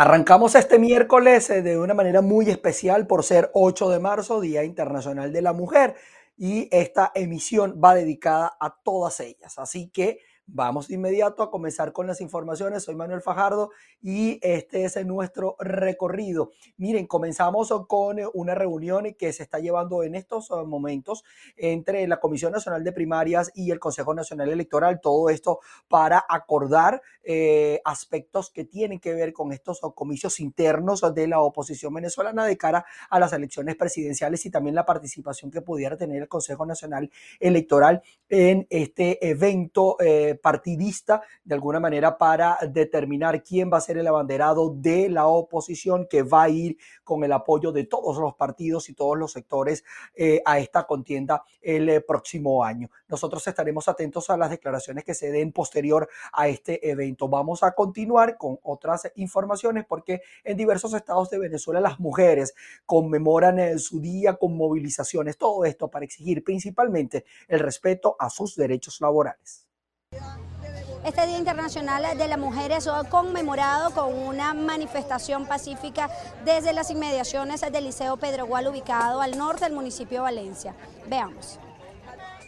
Arrancamos 0.00 0.54
este 0.54 0.78
miércoles 0.78 1.50
eh, 1.50 1.60
de 1.60 1.76
una 1.76 1.92
manera 1.92 2.22
muy 2.22 2.48
especial 2.48 3.08
por 3.08 3.24
ser 3.24 3.50
8 3.52 3.88
de 3.90 3.98
marzo, 3.98 4.40
Día 4.40 4.62
Internacional 4.62 5.32
de 5.32 5.42
la 5.42 5.52
Mujer, 5.52 5.96
y 6.36 6.68
esta 6.70 7.10
emisión 7.16 7.80
va 7.84 7.96
dedicada 7.96 8.56
a 8.60 8.76
todas 8.80 9.18
ellas. 9.18 9.58
Así 9.58 9.88
que 9.88 10.20
Vamos 10.50 10.88
de 10.88 10.94
inmediato 10.94 11.42
a 11.42 11.50
comenzar 11.50 11.92
con 11.92 12.06
las 12.06 12.22
informaciones. 12.22 12.82
Soy 12.82 12.94
Manuel 12.94 13.20
Fajardo 13.20 13.70
y 14.00 14.38
este 14.40 14.86
es 14.86 15.04
nuestro 15.04 15.56
recorrido. 15.58 16.52
Miren, 16.78 17.06
comenzamos 17.06 17.70
con 17.86 18.16
una 18.32 18.54
reunión 18.54 19.14
que 19.18 19.30
se 19.34 19.42
está 19.42 19.58
llevando 19.58 20.02
en 20.04 20.14
estos 20.14 20.50
uh, 20.50 20.64
momentos 20.64 21.22
entre 21.54 22.08
la 22.08 22.18
Comisión 22.18 22.52
Nacional 22.52 22.82
de 22.82 22.92
Primarias 22.92 23.52
y 23.54 23.72
el 23.72 23.78
Consejo 23.78 24.14
Nacional 24.14 24.48
Electoral. 24.48 25.02
Todo 25.02 25.28
esto 25.28 25.60
para 25.86 26.24
acordar 26.26 27.02
eh, 27.24 27.82
aspectos 27.84 28.50
que 28.50 28.64
tienen 28.64 29.00
que 29.00 29.12
ver 29.12 29.34
con 29.34 29.52
estos 29.52 29.84
uh, 29.84 29.92
comicios 29.92 30.40
internos 30.40 31.02
de 31.14 31.28
la 31.28 31.40
oposición 31.40 31.92
venezolana 31.92 32.46
de 32.46 32.56
cara 32.56 32.86
a 33.10 33.20
las 33.20 33.34
elecciones 33.34 33.76
presidenciales 33.76 34.46
y 34.46 34.50
también 34.50 34.74
la 34.74 34.86
participación 34.86 35.50
que 35.50 35.60
pudiera 35.60 35.98
tener 35.98 36.22
el 36.22 36.28
Consejo 36.28 36.64
Nacional 36.64 37.10
Electoral 37.38 38.02
en 38.30 38.66
este 38.70 39.28
evento. 39.28 39.96
Eh, 40.00 40.37
partidista 40.38 41.22
de 41.44 41.54
alguna 41.54 41.80
manera 41.80 42.16
para 42.16 42.58
determinar 42.68 43.42
quién 43.42 43.70
va 43.72 43.78
a 43.78 43.82
ser 43.82 43.98
el 43.98 44.06
abanderado 44.06 44.74
de 44.74 45.08
la 45.08 45.26
oposición 45.26 46.06
que 46.08 46.22
va 46.22 46.44
a 46.44 46.48
ir 46.48 46.76
con 47.04 47.24
el 47.24 47.32
apoyo 47.32 47.72
de 47.72 47.84
todos 47.84 48.18
los 48.18 48.34
partidos 48.34 48.88
y 48.88 48.94
todos 48.94 49.16
los 49.16 49.32
sectores 49.32 49.84
eh, 50.14 50.42
a 50.44 50.58
esta 50.58 50.86
contienda 50.86 51.44
el 51.60 51.88
eh, 51.88 52.00
próximo 52.00 52.64
año. 52.64 52.90
Nosotros 53.08 53.46
estaremos 53.46 53.88
atentos 53.88 54.30
a 54.30 54.36
las 54.36 54.50
declaraciones 54.50 55.04
que 55.04 55.14
se 55.14 55.30
den 55.30 55.52
posterior 55.52 56.08
a 56.32 56.48
este 56.48 56.90
evento. 56.90 57.28
Vamos 57.28 57.62
a 57.62 57.72
continuar 57.72 58.36
con 58.36 58.58
otras 58.62 59.10
informaciones 59.16 59.84
porque 59.86 60.22
en 60.44 60.56
diversos 60.56 60.94
estados 60.94 61.30
de 61.30 61.38
Venezuela 61.38 61.80
las 61.80 62.00
mujeres 62.00 62.54
conmemoran 62.86 63.58
eh, 63.58 63.78
su 63.78 64.00
día 64.00 64.34
con 64.34 64.56
movilizaciones, 64.56 65.36
todo 65.36 65.64
esto 65.64 65.88
para 65.88 66.04
exigir 66.04 66.44
principalmente 66.44 67.24
el 67.48 67.60
respeto 67.60 68.16
a 68.18 68.30
sus 68.30 68.56
derechos 68.56 69.00
laborales. 69.00 69.67
Este 71.04 71.26
Día 71.26 71.38
Internacional 71.38 72.18
de 72.18 72.28
la 72.28 72.36
Mujer 72.36 72.72
es 72.72 72.88
conmemorado 73.08 73.90
con 73.92 74.12
una 74.12 74.52
manifestación 74.52 75.46
pacífica 75.46 76.10
desde 76.44 76.72
las 76.72 76.90
inmediaciones 76.90 77.60
del 77.60 77.84
Liceo 77.84 78.16
Pedro 78.16 78.46
Gual 78.46 78.66
ubicado 78.66 79.20
al 79.20 79.38
norte 79.38 79.64
del 79.64 79.74
municipio 79.74 80.18
de 80.18 80.22
Valencia. 80.22 80.74
Veamos. 81.06 81.58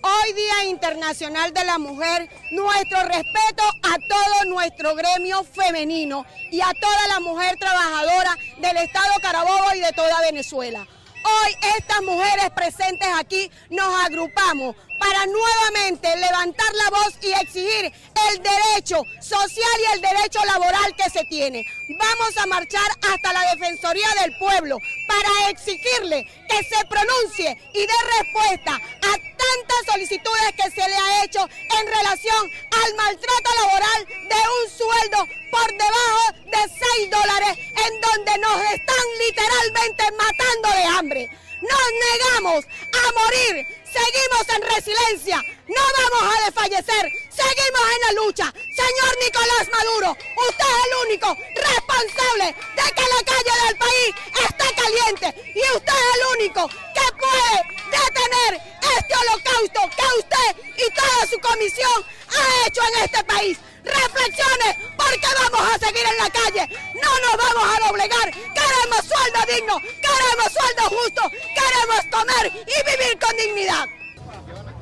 Hoy 0.02 0.32
Día 0.32 0.64
Internacional 0.70 1.52
de 1.52 1.64
la 1.64 1.78
Mujer, 1.78 2.28
nuestro 2.52 3.02
respeto 3.04 3.62
a 3.82 3.96
todo 4.08 4.44
nuestro 4.46 4.94
gremio 4.96 5.44
femenino 5.44 6.24
y 6.50 6.60
a 6.60 6.72
toda 6.80 7.08
la 7.08 7.20
mujer 7.20 7.56
trabajadora 7.58 8.36
del 8.58 8.76
Estado 8.78 9.12
Carabobo 9.22 9.74
y 9.76 9.80
de 9.80 9.92
toda 9.92 10.20
Venezuela. 10.22 10.86
Hoy 11.22 11.54
estas 11.76 12.02
mujeres 12.02 12.50
presentes 12.50 13.08
aquí 13.18 13.50
nos 13.68 13.94
agrupamos 14.06 14.74
para 15.00 15.24
nuevamente 15.24 16.14
levantar 16.14 16.72
la 16.74 16.90
voz 16.90 17.14
y 17.22 17.32
exigir 17.32 17.90
el 18.28 18.42
derecho 18.42 19.02
social 19.20 19.76
y 19.80 19.94
el 19.94 20.00
derecho 20.02 20.44
laboral 20.44 20.94
que 20.94 21.08
se 21.08 21.24
tiene. 21.24 21.64
Vamos 21.98 22.36
a 22.36 22.46
marchar 22.46 22.88
hasta 23.10 23.32
la 23.32 23.54
Defensoría 23.54 24.08
del 24.20 24.36
Pueblo 24.38 24.76
para 25.08 25.48
exigirle 25.48 26.26
que 26.46 26.58
se 26.64 26.84
pronuncie 26.84 27.56
y 27.72 27.80
dé 27.80 27.98
respuesta 28.18 28.74
a 28.74 29.12
tantas 29.40 29.80
solicitudes 29.90 30.52
que 30.54 30.70
se 30.70 30.86
le 30.86 30.96
ha 30.96 31.24
hecho 31.24 31.48
en 31.80 31.86
relación 31.86 32.50
al 32.84 32.94
maltrato 32.94 33.50
laboral 33.64 34.06
de 34.06 34.36
un 34.36 34.70
sueldo 34.70 35.28
por 35.50 35.66
debajo 35.72 36.32
de 36.44 36.58
6 36.96 37.10
dólares 37.10 37.56
en 37.56 38.00
donde 38.02 38.38
nos 38.38 38.60
están 38.70 39.06
literalmente 39.26 40.04
matando 40.12 40.68
de 40.68 40.84
hambre. 40.84 41.30
Nos 41.62 41.86
negamos 42.10 42.64
a 42.64 43.12
morir 43.20 43.80
Seguimos 43.90 44.48
en 44.54 44.62
resiliencia, 44.62 45.44
no 45.66 45.82
vamos 45.98 46.34
a 46.34 46.44
desfallecer, 46.44 47.10
seguimos 47.28 47.82
en 47.94 48.00
la 48.06 48.22
lucha. 48.22 48.54
Señor 48.54 49.12
Nicolás 49.20 49.68
Maduro, 49.72 50.16
usted 50.48 50.64
es 50.64 50.86
el 50.86 51.08
único 51.08 51.36
responsable 51.56 52.44
de 52.54 52.92
que 52.94 53.02
la 53.02 53.22
calle 53.26 53.66
del 53.66 53.76
país 53.78 54.14
esté 54.46 54.74
caliente 54.80 55.52
y 55.56 55.76
usted 55.76 55.92
es 55.92 56.14
el 56.14 56.38
único 56.38 56.68
que 56.68 57.06
puede 57.18 57.56
detener 57.90 58.60
este 58.96 59.14
holocausto 59.16 59.80
que 59.96 60.18
usted 60.20 60.62
y 60.76 60.94
toda 60.94 61.26
su 61.28 61.38
comisión 61.40 62.06
ha 62.28 62.66
hecho 62.68 62.82
en 62.94 63.02
este 63.02 63.24
país. 63.24 63.58
Reflexione, 63.90 64.78
porque 64.96 65.26
vamos 65.42 65.74
a 65.74 65.78
seguir 65.78 66.04
en 66.06 66.16
la 66.18 66.30
calle, 66.30 66.68
no 66.94 67.10
nos 67.20 67.36
vamos 67.36 67.76
a 67.76 67.88
doblegar, 67.88 68.30
queremos 68.30 69.04
sueldo 69.04 69.40
digno, 69.52 69.80
queremos 69.80 70.52
sueldo 70.52 70.82
justo, 70.96 71.22
queremos 71.30 72.00
comer 72.10 72.46
y 72.46 72.90
vivir 72.90 73.18
con 73.18 73.36
dignidad. 73.36 74.00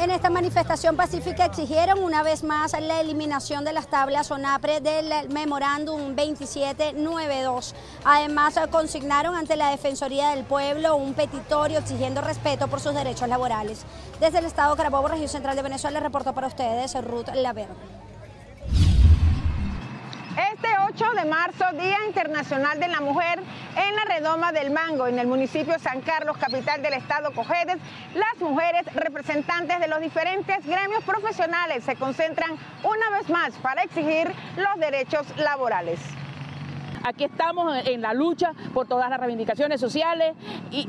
En 0.01 0.13
esta 0.13 0.31
manifestación 0.31 0.95
pacífica 0.95 1.47
exigieron 1.47 2.01
una 2.01 2.23
vez 2.23 2.45
más 2.45 2.73
la 2.81 3.01
eliminación 3.01 3.65
de 3.65 3.73
las 3.73 3.89
tablas 3.89 4.31
ONAPRE 4.31 4.81
del 4.81 5.29
memorándum 5.31 6.15
2792. 6.15 7.75
Además, 8.05 8.55
consignaron 8.71 9.35
ante 9.35 9.57
la 9.57 9.71
Defensoría 9.71 10.29
del 10.29 10.45
Pueblo 10.45 10.95
un 10.95 11.15
petitorio 11.15 11.81
exigiendo 11.81 12.21
respeto 12.21 12.69
por 12.69 12.79
sus 12.79 12.95
derechos 12.95 13.29
laborales. 13.29 13.81
Desde 14.21 14.39
el 14.39 14.45
Estado 14.45 14.77
Carabobo, 14.77 15.09
región 15.09 15.29
central 15.29 15.57
de 15.57 15.63
Venezuela, 15.63 15.99
reportó 15.99 16.33
para 16.33 16.47
ustedes 16.47 16.95
Ruth 17.05 17.31
Laverde. 17.35 17.75
Este 20.39 20.69
8 20.89 21.05
de 21.17 21.25
marzo, 21.25 21.65
Día 21.73 21.99
Internacional 22.07 22.79
de 22.79 22.87
la 22.87 23.01
Mujer, 23.01 23.41
en 23.77 23.97
la 23.97 24.05
Redoma 24.05 24.53
del 24.53 24.71
Mango, 24.71 25.09
en 25.09 25.19
el 25.19 25.27
municipio 25.27 25.77
San 25.81 26.01
Carlos, 26.01 26.37
capital 26.37 26.81
del 26.81 26.93
estado 26.93 27.33
Cojedes, 27.33 27.79
las 28.15 28.41
mujeres 28.41 28.83
representantes 28.95 29.81
de 29.81 29.89
los 29.89 30.01
diferentes 30.01 30.65
gremios 30.65 31.03
profesionales 31.03 31.83
se 31.83 31.97
concentran 31.97 32.53
una 32.85 33.19
vez 33.19 33.29
más 33.29 33.53
para 33.55 33.83
exigir 33.83 34.33
los 34.57 34.79
derechos 34.79 35.27
laborales. 35.39 35.99
Aquí 37.05 37.25
estamos 37.25 37.77
en 37.87 38.03
la 38.03 38.15
lucha 38.15 38.53
por 38.75 38.87
todas 38.87 39.11
las 39.11 39.19
reivindicaciones 39.19 39.81
sociales 39.81 40.35
y, 40.71 40.89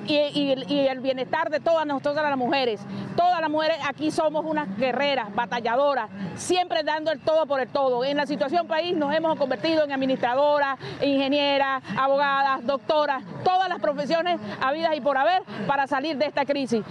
el 0.90 1.00
bienestar 1.00 1.50
de 1.50 1.60
todas 1.60 1.86
nosotras 1.86 2.30
las 2.30 2.38
mujeres. 2.38 2.82
Todas 3.16 3.42
las 3.42 3.50
mujeres 3.50 3.78
aquí 3.88 4.12
somos 4.12 4.46
unas 4.46 4.76
guerreras, 4.78 5.34
batalladoras, 5.34 6.10
siempre 6.36 6.84
dando 6.84 7.12
el 7.12 7.20
todo 7.20 7.46
por 7.46 7.60
el 7.60 7.68
todo. 7.70 8.04
En 8.04 8.18
la 8.18 8.26
situación 8.26 8.68
país 8.68 8.96
nos 8.96 9.14
hemos 9.14 9.38
convertido 9.38 9.84
en 9.84 9.92
administradoras, 9.92 10.80
ingenieras, 11.02 11.84
abogadas, 11.98 12.66
doctoras, 12.66 13.24
todas 13.44 13.70
las 13.70 13.80
profesiones 13.80 14.40
habidas 14.62 14.96
y 14.96 15.02
por 15.02 15.18
haber 15.18 15.44
para 15.68 15.88
salir 15.88 16.18
de 16.18 16.26
esta 16.26 16.46
crisis. 16.46 16.84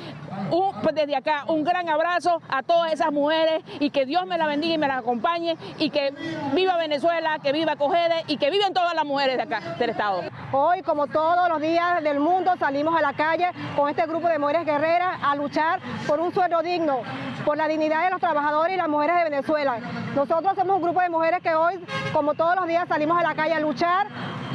Pues, 0.83 0.95
desde 0.95 1.17
acá 1.17 1.45
un 1.49 1.65
gran 1.65 1.89
abrazo 1.89 2.41
a 2.49 2.63
todas 2.63 2.93
esas 2.93 3.13
mujeres 3.13 3.63
y 3.79 3.91
que 3.91 4.07
Dios 4.07 4.27
me 4.27 4.39
la 4.39 4.47
bendiga 4.47 4.75
y 4.75 4.79
me 4.79 4.89
la 4.89 4.99
acompañe 4.99 5.57
y 5.79 5.91
que 5.91 6.15
viva 6.55 6.79
Venezuela, 6.79 7.39
que 7.43 7.53
viva 7.53 7.77
Cogede 7.77 8.25
y 8.27 8.39
que 8.39 8.51
viven 8.51 8.73
todas 8.73 8.95
las 8.95 9.05
mujeres 9.09 9.37
de 9.37 9.43
acá, 9.43 9.61
del 9.79 9.91
Estado. 9.91 10.23
Hoy, 10.53 10.83
como 10.83 11.07
todos 11.09 11.49
los 11.49 11.61
días 11.61 12.03
del 12.05 12.21
mundo, 12.21 12.53
salimos 12.59 12.97
a 12.97 13.03
la 13.03 13.15
calle 13.15 13.51
con 13.75 13.89
este 13.89 14.07
grupo 14.07 14.29
de 14.29 14.39
mujeres 14.39 14.65
guerreras 14.65 15.19
a 15.23 15.35
luchar 15.35 15.81
por 16.07 16.21
un 16.21 16.33
sueldo 16.33 16.63
digno, 16.63 17.01
por 17.45 17.57
la 17.57 17.67
dignidad 17.67 18.05
de 18.05 18.11
los 18.11 18.21
trabajadores 18.21 18.75
y 18.75 18.77
las 18.77 18.89
mujeres 18.89 19.17
de 19.17 19.25
Venezuela. 19.25 19.79
Nosotros 20.15 20.55
somos 20.55 20.77
un 20.77 20.83
grupo 20.83 21.01
de 21.01 21.09
mujeres 21.09 21.43
que 21.43 21.55
hoy, 21.55 21.81
como 22.13 22.35
todos 22.35 22.55
los 22.55 22.67
días, 22.67 22.87
salimos 22.87 23.19
a 23.19 23.23
la 23.23 23.35
calle 23.35 23.55
a 23.55 23.61
luchar 23.61 24.07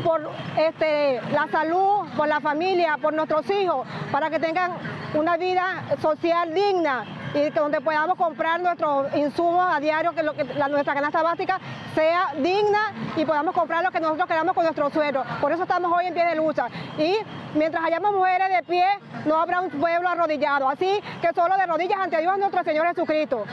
por 0.03 0.29
este, 0.57 1.21
la 1.31 1.47
salud, 1.51 2.07
por 2.15 2.27
la 2.27 2.39
familia, 2.39 2.97
por 3.01 3.13
nuestros 3.13 3.49
hijos, 3.49 3.87
para 4.11 4.29
que 4.29 4.39
tengan 4.39 4.71
una 5.13 5.37
vida 5.37 5.83
social 6.01 6.53
digna 6.53 7.05
y 7.33 7.49
donde 7.49 7.81
podamos 7.81 8.17
comprar 8.17 8.61
nuestros 8.61 9.13
insumos 9.15 9.65
a 9.69 9.79
diario, 9.79 10.13
que, 10.13 10.23
lo 10.23 10.33
que 10.33 10.43
nuestra 10.43 10.93
canasta 10.93 11.21
básica 11.23 11.59
sea 11.95 12.33
digna 12.37 12.93
y 13.15 13.25
podamos 13.25 13.53
comprar 13.53 13.83
lo 13.83 13.91
que 13.91 13.99
nosotros 13.99 14.27
queramos 14.27 14.53
con 14.53 14.63
nuestro 14.63 14.89
sueldo. 14.89 15.23
Por 15.41 15.51
eso 15.51 15.63
estamos 15.63 15.91
hoy 15.91 16.07
en 16.07 16.13
pie 16.13 16.25
de 16.25 16.35
lucha. 16.35 16.67
Y 16.97 17.17
mientras 17.55 17.83
hayamos 17.83 18.13
mujeres 18.13 18.49
de 18.49 18.63
pie, 18.63 18.85
no 19.25 19.35
habrá 19.35 19.61
un 19.61 19.69
pueblo 19.69 20.09
arrodillado. 20.09 20.69
Así 20.69 21.01
que 21.21 21.33
solo 21.33 21.57
de 21.57 21.65
rodillas 21.65 21.99
ante 21.99 22.19
Dios 22.19 22.37
nuestro 22.37 22.63
Señor 22.63 22.87
Jesucristo. 22.87 23.45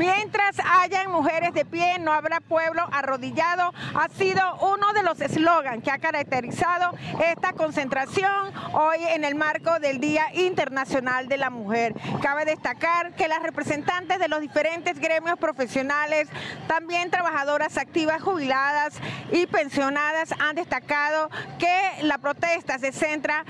Mientras 0.00 0.56
hayan 0.64 1.10
mujeres 1.10 1.52
de 1.52 1.66
pie, 1.66 1.98
no 1.98 2.14
habrá 2.14 2.40
pueblo 2.40 2.88
arrodillado. 2.90 3.74
Ha 3.94 4.08
sido 4.08 4.40
uno 4.62 4.94
de 4.94 5.02
los 5.02 5.20
eslogans 5.20 5.84
que 5.84 5.90
ha 5.90 5.98
caracterizado 5.98 6.96
esta 7.22 7.52
concentración 7.52 8.50
hoy 8.72 8.96
en 9.10 9.24
el 9.24 9.34
marco 9.34 9.78
del 9.78 10.00
Día 10.00 10.24
Internacional 10.32 11.28
de 11.28 11.36
la 11.36 11.50
Mujer. 11.50 11.94
Cabe 12.22 12.46
destacar 12.46 13.14
que 13.14 13.28
las 13.28 13.42
representantes 13.42 14.18
de 14.18 14.28
los 14.28 14.40
diferentes 14.40 14.98
gremios 14.98 15.38
profesionales, 15.38 16.30
también 16.66 17.10
trabajadoras 17.10 17.76
activas 17.76 18.22
jubiladas 18.22 18.94
y 19.30 19.46
pensionadas, 19.48 20.32
han 20.38 20.56
destacado 20.56 21.28
que 21.58 22.04
la 22.04 22.16
protesta 22.16 22.78
se 22.78 22.92
centra 22.92 23.44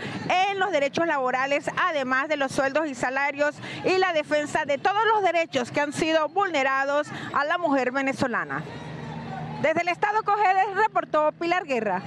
en 0.49 0.58
los 0.58 0.73
derechos 0.73 1.06
laborales, 1.06 1.70
además 1.81 2.26
de 2.26 2.37
los 2.37 2.50
sueldos 2.50 2.88
y 2.88 2.97
salarios 2.97 3.55
y 3.85 3.99
la 3.99 4.12
defensa 4.12 4.64
de 4.64 4.79
todos 4.79 5.06
los 5.14 5.23
derechos 5.23 5.70
que 5.70 5.81
han 5.81 5.93
sido 5.93 6.29
vulnerados 6.40 7.06
a 7.34 7.44
la 7.44 7.58
mujer 7.58 7.92
venezolana. 7.92 8.62
Desde 9.60 9.82
el 9.82 9.88
estado 9.88 10.22
Cojedes 10.22 10.75
reportó 10.75 11.32
Pilar 11.32 11.66
Guerra. 11.66 12.00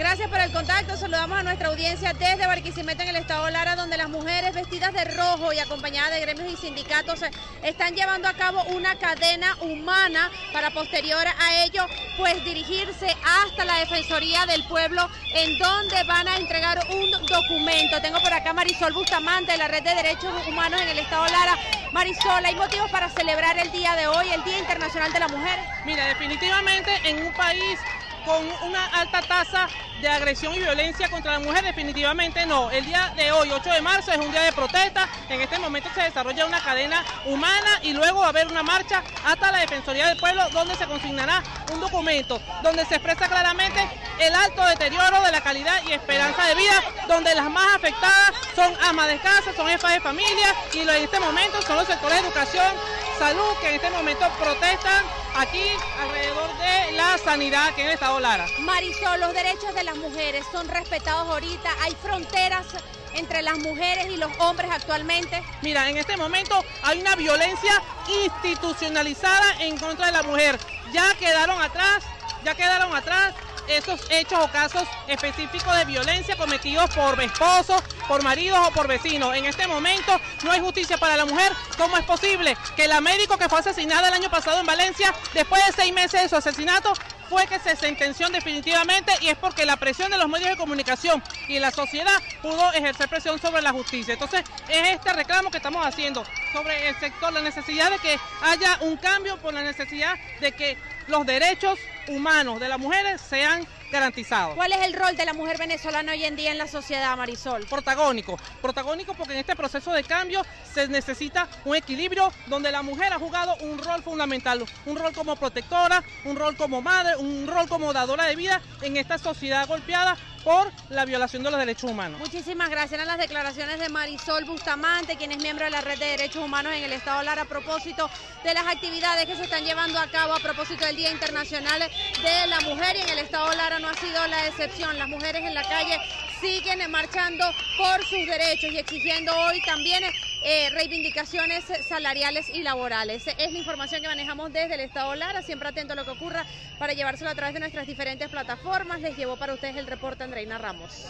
Gracias 0.00 0.30
por 0.30 0.40
el 0.40 0.50
contacto. 0.50 0.96
Saludamos 0.96 1.38
a 1.38 1.42
nuestra 1.42 1.68
audiencia 1.68 2.14
desde 2.14 2.46
Barquisimeto 2.46 3.02
en 3.02 3.10
el 3.10 3.16
estado 3.16 3.50
Lara, 3.50 3.76
donde 3.76 3.98
las 3.98 4.08
mujeres 4.08 4.54
vestidas 4.54 4.94
de 4.94 5.04
rojo 5.04 5.52
y 5.52 5.58
acompañadas 5.58 6.12
de 6.12 6.20
gremios 6.20 6.50
y 6.50 6.56
sindicatos 6.56 7.20
eh, 7.20 7.30
están 7.64 7.94
llevando 7.94 8.26
a 8.26 8.32
cabo 8.32 8.62
una 8.74 8.98
cadena 8.98 9.58
humana 9.60 10.30
para 10.54 10.70
posterior 10.70 11.22
a 11.26 11.64
ello, 11.64 11.84
pues 12.16 12.42
dirigirse 12.46 13.14
hasta 13.44 13.66
la 13.66 13.76
Defensoría 13.80 14.46
del 14.46 14.64
Pueblo, 14.64 15.06
en 15.34 15.58
donde 15.58 16.02
van 16.04 16.28
a 16.28 16.38
entregar 16.38 16.80
un 16.88 17.10
documento. 17.10 18.00
Tengo 18.00 18.20
por 18.20 18.32
acá 18.32 18.54
Marisol 18.54 18.94
Bustamante 18.94 19.52
de 19.52 19.58
la 19.58 19.68
Red 19.68 19.82
de 19.82 19.96
Derechos 19.96 20.32
Humanos 20.48 20.80
en 20.80 20.88
el 20.88 20.98
estado 20.98 21.26
Lara. 21.26 21.58
Marisol, 21.92 22.42
¿hay 22.42 22.54
motivos 22.54 22.90
para 22.90 23.10
celebrar 23.10 23.58
el 23.58 23.70
día 23.70 23.94
de 23.96 24.06
hoy, 24.06 24.30
el 24.30 24.42
Día 24.44 24.60
Internacional 24.60 25.12
de 25.12 25.20
la 25.20 25.28
Mujer? 25.28 25.58
Mira, 25.84 26.06
definitivamente 26.06 26.90
en 27.04 27.26
un 27.26 27.34
país 27.34 27.78
con 28.24 28.46
una 28.62 28.86
alta 28.86 29.22
tasa 29.22 29.68
de 30.00 30.08
agresión 30.08 30.54
y 30.54 30.58
violencia 30.58 31.10
contra 31.10 31.32
la 31.32 31.38
mujer, 31.40 31.62
definitivamente 31.62 32.46
no. 32.46 32.70
El 32.70 32.86
día 32.86 33.12
de 33.16 33.32
hoy, 33.32 33.50
8 33.50 33.70
de 33.70 33.80
marzo, 33.82 34.12
es 34.12 34.18
un 34.18 34.30
día 34.30 34.42
de 34.42 34.52
protesta. 34.52 35.08
En 35.28 35.40
este 35.40 35.58
momento 35.58 35.88
se 35.94 36.02
desarrolla 36.02 36.46
una 36.46 36.60
cadena 36.60 37.04
humana 37.26 37.80
y 37.82 37.92
luego 37.92 38.20
va 38.20 38.26
a 38.26 38.28
haber 38.30 38.46
una 38.46 38.62
marcha 38.62 39.02
hasta 39.24 39.52
la 39.52 39.58
Defensoría 39.58 40.06
del 40.06 40.16
Pueblo 40.16 40.42
donde 40.52 40.74
se 40.76 40.86
consignará 40.86 41.42
un 41.72 41.80
documento 41.80 42.40
donde 42.62 42.84
se 42.86 42.94
expresa 42.94 43.28
claramente 43.28 43.86
el 44.18 44.34
alto 44.34 44.64
deterioro 44.64 45.20
de 45.22 45.32
la 45.32 45.40
calidad 45.40 45.82
y 45.86 45.92
esperanza 45.92 46.44
de 46.46 46.54
vida, 46.54 46.82
donde 47.08 47.34
las 47.34 47.50
más 47.50 47.76
afectadas 47.76 48.32
son 48.54 48.72
amas 48.82 49.08
de 49.08 49.18
casa, 49.18 49.52
son 49.54 49.66
jefas 49.66 49.92
de 49.92 50.00
familia 50.00 50.54
y 50.72 50.80
en 50.80 50.90
este 50.90 51.20
momento 51.20 51.60
son 51.62 51.76
los 51.76 51.86
sectores 51.86 52.20
de 52.20 52.28
educación, 52.28 52.72
salud 53.20 53.54
que 53.60 53.68
en 53.68 53.74
este 53.74 53.90
momento 53.90 54.26
protestan 54.38 55.04
aquí 55.36 55.62
alrededor 56.00 56.56
de 56.56 56.92
la 56.92 57.18
sanidad 57.18 57.66
aquí 57.66 57.82
en 57.82 57.88
el 57.88 57.92
estado 57.92 58.18
Lara. 58.18 58.46
Marisol, 58.60 59.20
los 59.20 59.34
derechos 59.34 59.74
de 59.74 59.84
las 59.84 59.98
mujeres 59.98 60.42
son 60.50 60.66
respetados 60.68 61.28
ahorita, 61.28 61.68
hay 61.82 61.94
fronteras 62.02 62.64
entre 63.12 63.42
las 63.42 63.58
mujeres 63.58 64.06
y 64.10 64.16
los 64.16 64.30
hombres 64.38 64.70
actualmente? 64.70 65.42
Mira, 65.60 65.90
en 65.90 65.98
este 65.98 66.16
momento 66.16 66.64
hay 66.82 67.02
una 67.02 67.14
violencia 67.14 67.82
institucionalizada 68.24 69.64
en 69.64 69.76
contra 69.76 70.06
de 70.06 70.12
la 70.12 70.22
mujer. 70.22 70.58
Ya 70.90 71.12
quedaron 71.18 71.60
atrás, 71.60 72.02
ya 72.42 72.54
quedaron 72.54 72.96
atrás 72.96 73.34
esos 73.70 74.00
hechos 74.10 74.38
o 74.40 74.48
casos 74.50 74.84
específicos 75.06 75.76
de 75.76 75.84
violencia 75.84 76.36
cometidos 76.36 76.90
por 76.94 77.20
esposos, 77.22 77.82
por 78.08 78.22
maridos 78.22 78.58
o 78.66 78.70
por 78.72 78.88
vecinos. 78.88 79.34
En 79.34 79.46
este 79.46 79.66
momento 79.66 80.18
no 80.44 80.50
hay 80.50 80.60
justicia 80.60 80.98
para 80.98 81.16
la 81.16 81.24
mujer. 81.24 81.52
¿Cómo 81.76 81.96
es 81.96 82.04
posible 82.04 82.56
que 82.76 82.88
la 82.88 83.00
médico 83.00 83.38
que 83.38 83.48
fue 83.48 83.60
asesinada 83.60 84.08
el 84.08 84.14
año 84.14 84.30
pasado 84.30 84.60
en 84.60 84.66
Valencia, 84.66 85.14
después 85.34 85.64
de 85.66 85.72
seis 85.72 85.92
meses 85.92 86.22
de 86.22 86.28
su 86.28 86.36
asesinato, 86.36 86.92
fue 87.30 87.46
que 87.46 87.60
se 87.60 87.76
sentenció 87.76 88.28
definitivamente 88.28 89.12
y 89.20 89.28
es 89.28 89.38
porque 89.38 89.64
la 89.64 89.76
presión 89.76 90.10
de 90.10 90.18
los 90.18 90.28
medios 90.28 90.50
de 90.50 90.56
comunicación 90.56 91.22
y 91.46 91.60
la 91.60 91.70
sociedad 91.70 92.20
pudo 92.42 92.72
ejercer 92.72 93.08
presión 93.08 93.40
sobre 93.40 93.62
la 93.62 93.70
justicia. 93.70 94.14
Entonces 94.14 94.42
es 94.68 94.88
este 94.88 95.12
reclamo 95.12 95.48
que 95.48 95.58
estamos 95.58 95.86
haciendo 95.86 96.24
sobre 96.52 96.88
el 96.88 96.98
sector, 96.98 97.32
la 97.32 97.40
necesidad 97.40 97.88
de 97.88 97.98
que 97.98 98.18
haya 98.42 98.78
un 98.80 98.96
cambio 98.96 99.36
por 99.38 99.54
la 99.54 99.62
necesidad 99.62 100.18
de 100.40 100.50
que 100.50 100.76
los 101.08 101.26
derechos 101.26 101.78
humanos 102.08 102.60
de 102.60 102.68
las 102.68 102.78
mujeres 102.78 103.20
sean 103.20 103.66
garantizados. 103.90 104.54
¿Cuál 104.54 104.72
es 104.72 104.80
el 104.82 104.92
rol 104.94 105.16
de 105.16 105.24
la 105.24 105.32
mujer 105.34 105.58
venezolana 105.58 106.12
hoy 106.12 106.24
en 106.24 106.36
día 106.36 106.52
en 106.52 106.58
la 106.58 106.68
sociedad, 106.68 107.16
Marisol? 107.16 107.66
Protagónico. 107.66 108.38
Protagónico 108.62 109.14
porque 109.14 109.34
en 109.34 109.40
este 109.40 109.56
proceso 109.56 109.92
de 109.92 110.04
cambio 110.04 110.44
se 110.72 110.86
necesita 110.88 111.48
un 111.64 111.76
equilibrio 111.76 112.32
donde 112.46 112.70
la 112.70 112.82
mujer 112.82 113.12
ha 113.12 113.18
jugado 113.18 113.56
un 113.62 113.78
rol 113.78 114.02
fundamental, 114.02 114.64
un 114.86 114.96
rol 114.96 115.12
como 115.12 115.36
protectora, 115.36 116.04
un 116.24 116.36
rol 116.36 116.56
como 116.56 116.80
madre, 116.80 117.16
un 117.16 117.46
rol 117.46 117.68
como 117.68 117.92
dadora 117.92 118.24
de 118.24 118.36
vida 118.36 118.60
en 118.82 118.96
esta 118.96 119.18
sociedad 119.18 119.66
golpeada 119.66 120.16
por 120.44 120.70
la 120.88 121.04
violación 121.04 121.42
de 121.42 121.50
los 121.50 121.60
derechos 121.60 121.90
humanos. 121.90 122.18
Muchísimas 122.20 122.70
gracias. 122.70 122.92
Eran 122.92 123.06
las 123.06 123.18
declaraciones 123.18 123.78
de 123.78 123.88
Marisol 123.88 124.44
Bustamante, 124.44 125.16
quien 125.16 125.32
es 125.32 125.38
miembro 125.38 125.64
de 125.64 125.70
la 125.70 125.80
Red 125.80 125.98
de 125.98 126.06
Derechos 126.06 126.44
Humanos 126.44 126.72
en 126.74 126.84
el 126.84 126.92
Estado 126.92 127.22
Lara, 127.22 127.42
a 127.42 127.44
propósito 127.44 128.08
de 128.44 128.54
las 128.54 128.66
actividades 128.66 129.26
que 129.26 129.36
se 129.36 129.44
están 129.44 129.64
llevando 129.64 129.98
a 129.98 130.06
cabo 130.06 130.34
a 130.34 130.40
propósito 130.40 130.84
del 130.84 130.96
Día 130.96 131.10
Internacional 131.10 131.80
de 131.80 132.46
la 132.46 132.60
Mujer 132.60 132.96
y 132.96 133.00
en 133.00 133.08
el 133.10 133.18
Estado 133.18 133.52
Lara 133.54 133.78
no 133.78 133.88
ha 133.88 133.94
sido 133.94 134.26
la 134.28 134.46
excepción. 134.46 134.98
Las 134.98 135.08
mujeres 135.08 135.42
en 135.44 135.54
la 135.54 135.62
calle 135.62 135.98
siguen 136.40 136.90
marchando 136.90 137.44
por 137.76 138.04
sus 138.04 138.26
derechos 138.26 138.72
y 138.72 138.78
exigiendo 138.78 139.32
hoy 139.36 139.60
también 139.62 140.02
eh, 140.42 140.70
reivindicaciones 140.70 141.64
salariales 141.86 142.48
y 142.48 142.62
laborales. 142.62 143.26
Es 143.26 143.52
la 143.52 143.58
información 143.58 144.00
que 144.00 144.08
manejamos 144.08 144.52
desde 144.52 144.74
el 144.74 144.80
Estado 144.80 145.14
Lara, 145.14 145.42
siempre 145.42 145.68
atento 145.68 145.92
a 145.92 145.96
lo 145.96 146.04
que 146.04 146.10
ocurra 146.10 146.44
para 146.78 146.92
llevárselo 146.92 147.30
a 147.30 147.34
través 147.34 147.54
de 147.54 147.60
nuestras 147.60 147.86
diferentes 147.86 148.28
plataformas. 148.28 149.00
Les 149.00 149.16
llevo 149.16 149.36
para 149.36 149.54
ustedes 149.54 149.76
el 149.76 149.86
reporte 149.86 150.24
Andreina 150.24 150.58
Ramos. 150.58 151.06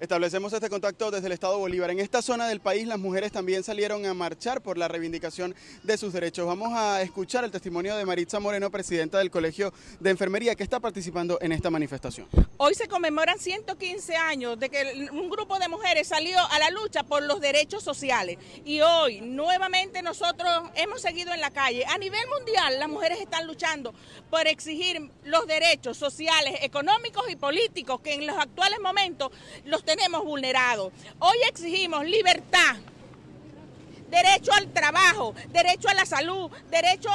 Establecemos 0.00 0.52
este 0.52 0.68
contacto 0.68 1.12
desde 1.12 1.26
el 1.28 1.32
Estado 1.32 1.56
Bolívar. 1.56 1.88
En 1.90 2.00
esta 2.00 2.20
zona 2.20 2.48
del 2.48 2.60
país 2.60 2.86
las 2.86 2.98
mujeres 2.98 3.30
también 3.30 3.62
salieron 3.62 4.04
a 4.06 4.12
marchar 4.12 4.60
por 4.60 4.76
la 4.76 4.88
reivindicación 4.88 5.54
de 5.84 5.96
sus 5.96 6.12
derechos. 6.12 6.46
Vamos 6.46 6.72
a 6.74 7.00
escuchar 7.00 7.44
el 7.44 7.52
testimonio 7.52 7.96
de 7.96 8.04
Maritza 8.04 8.40
Moreno, 8.40 8.70
presidenta 8.70 9.18
del 9.18 9.30
Colegio 9.30 9.72
de 10.00 10.10
Enfermería, 10.10 10.56
que 10.56 10.64
está 10.64 10.80
participando 10.80 11.38
en 11.40 11.52
esta 11.52 11.70
manifestación. 11.70 12.26
Hoy 12.56 12.74
se 12.74 12.88
conmemoran 12.88 13.38
115 13.38 14.16
años 14.16 14.58
de 14.58 14.68
que 14.68 15.08
un 15.12 15.30
grupo 15.30 15.58
de 15.58 15.68
mujeres 15.68 16.08
salió 16.08 16.38
a 16.50 16.58
la 16.58 16.70
lucha 16.70 17.04
por 17.04 17.22
los 17.22 17.40
derechos 17.40 17.84
sociales 17.84 18.38
y 18.64 18.80
hoy 18.80 19.20
nuevamente 19.20 20.02
nosotros 20.02 20.50
hemos 20.74 21.02
seguido 21.02 21.32
en 21.32 21.40
la 21.40 21.50
calle. 21.50 21.84
A 21.86 21.98
nivel 21.98 22.26
mundial 22.36 22.80
las 22.80 22.88
mujeres 22.88 23.20
están 23.20 23.46
luchando 23.46 23.94
por 24.28 24.48
exigir 24.48 25.08
los 25.22 25.46
derechos 25.46 25.96
sociales, 25.96 26.54
económicos 26.62 27.30
y 27.30 27.36
políticos 27.36 28.00
que 28.00 28.14
en 28.14 28.26
los 28.26 28.36
actuales 28.36 28.80
momentos 28.80 29.30
los 29.64 29.83
tenemos 29.84 30.24
vulnerados. 30.24 30.92
Hoy 31.18 31.36
exigimos 31.48 32.04
libertad, 32.04 32.76
derecho 34.10 34.52
al 34.52 34.72
trabajo, 34.72 35.34
derecho 35.50 35.88
a 35.88 35.94
la 35.94 36.06
salud, 36.06 36.50
derecho 36.70 37.10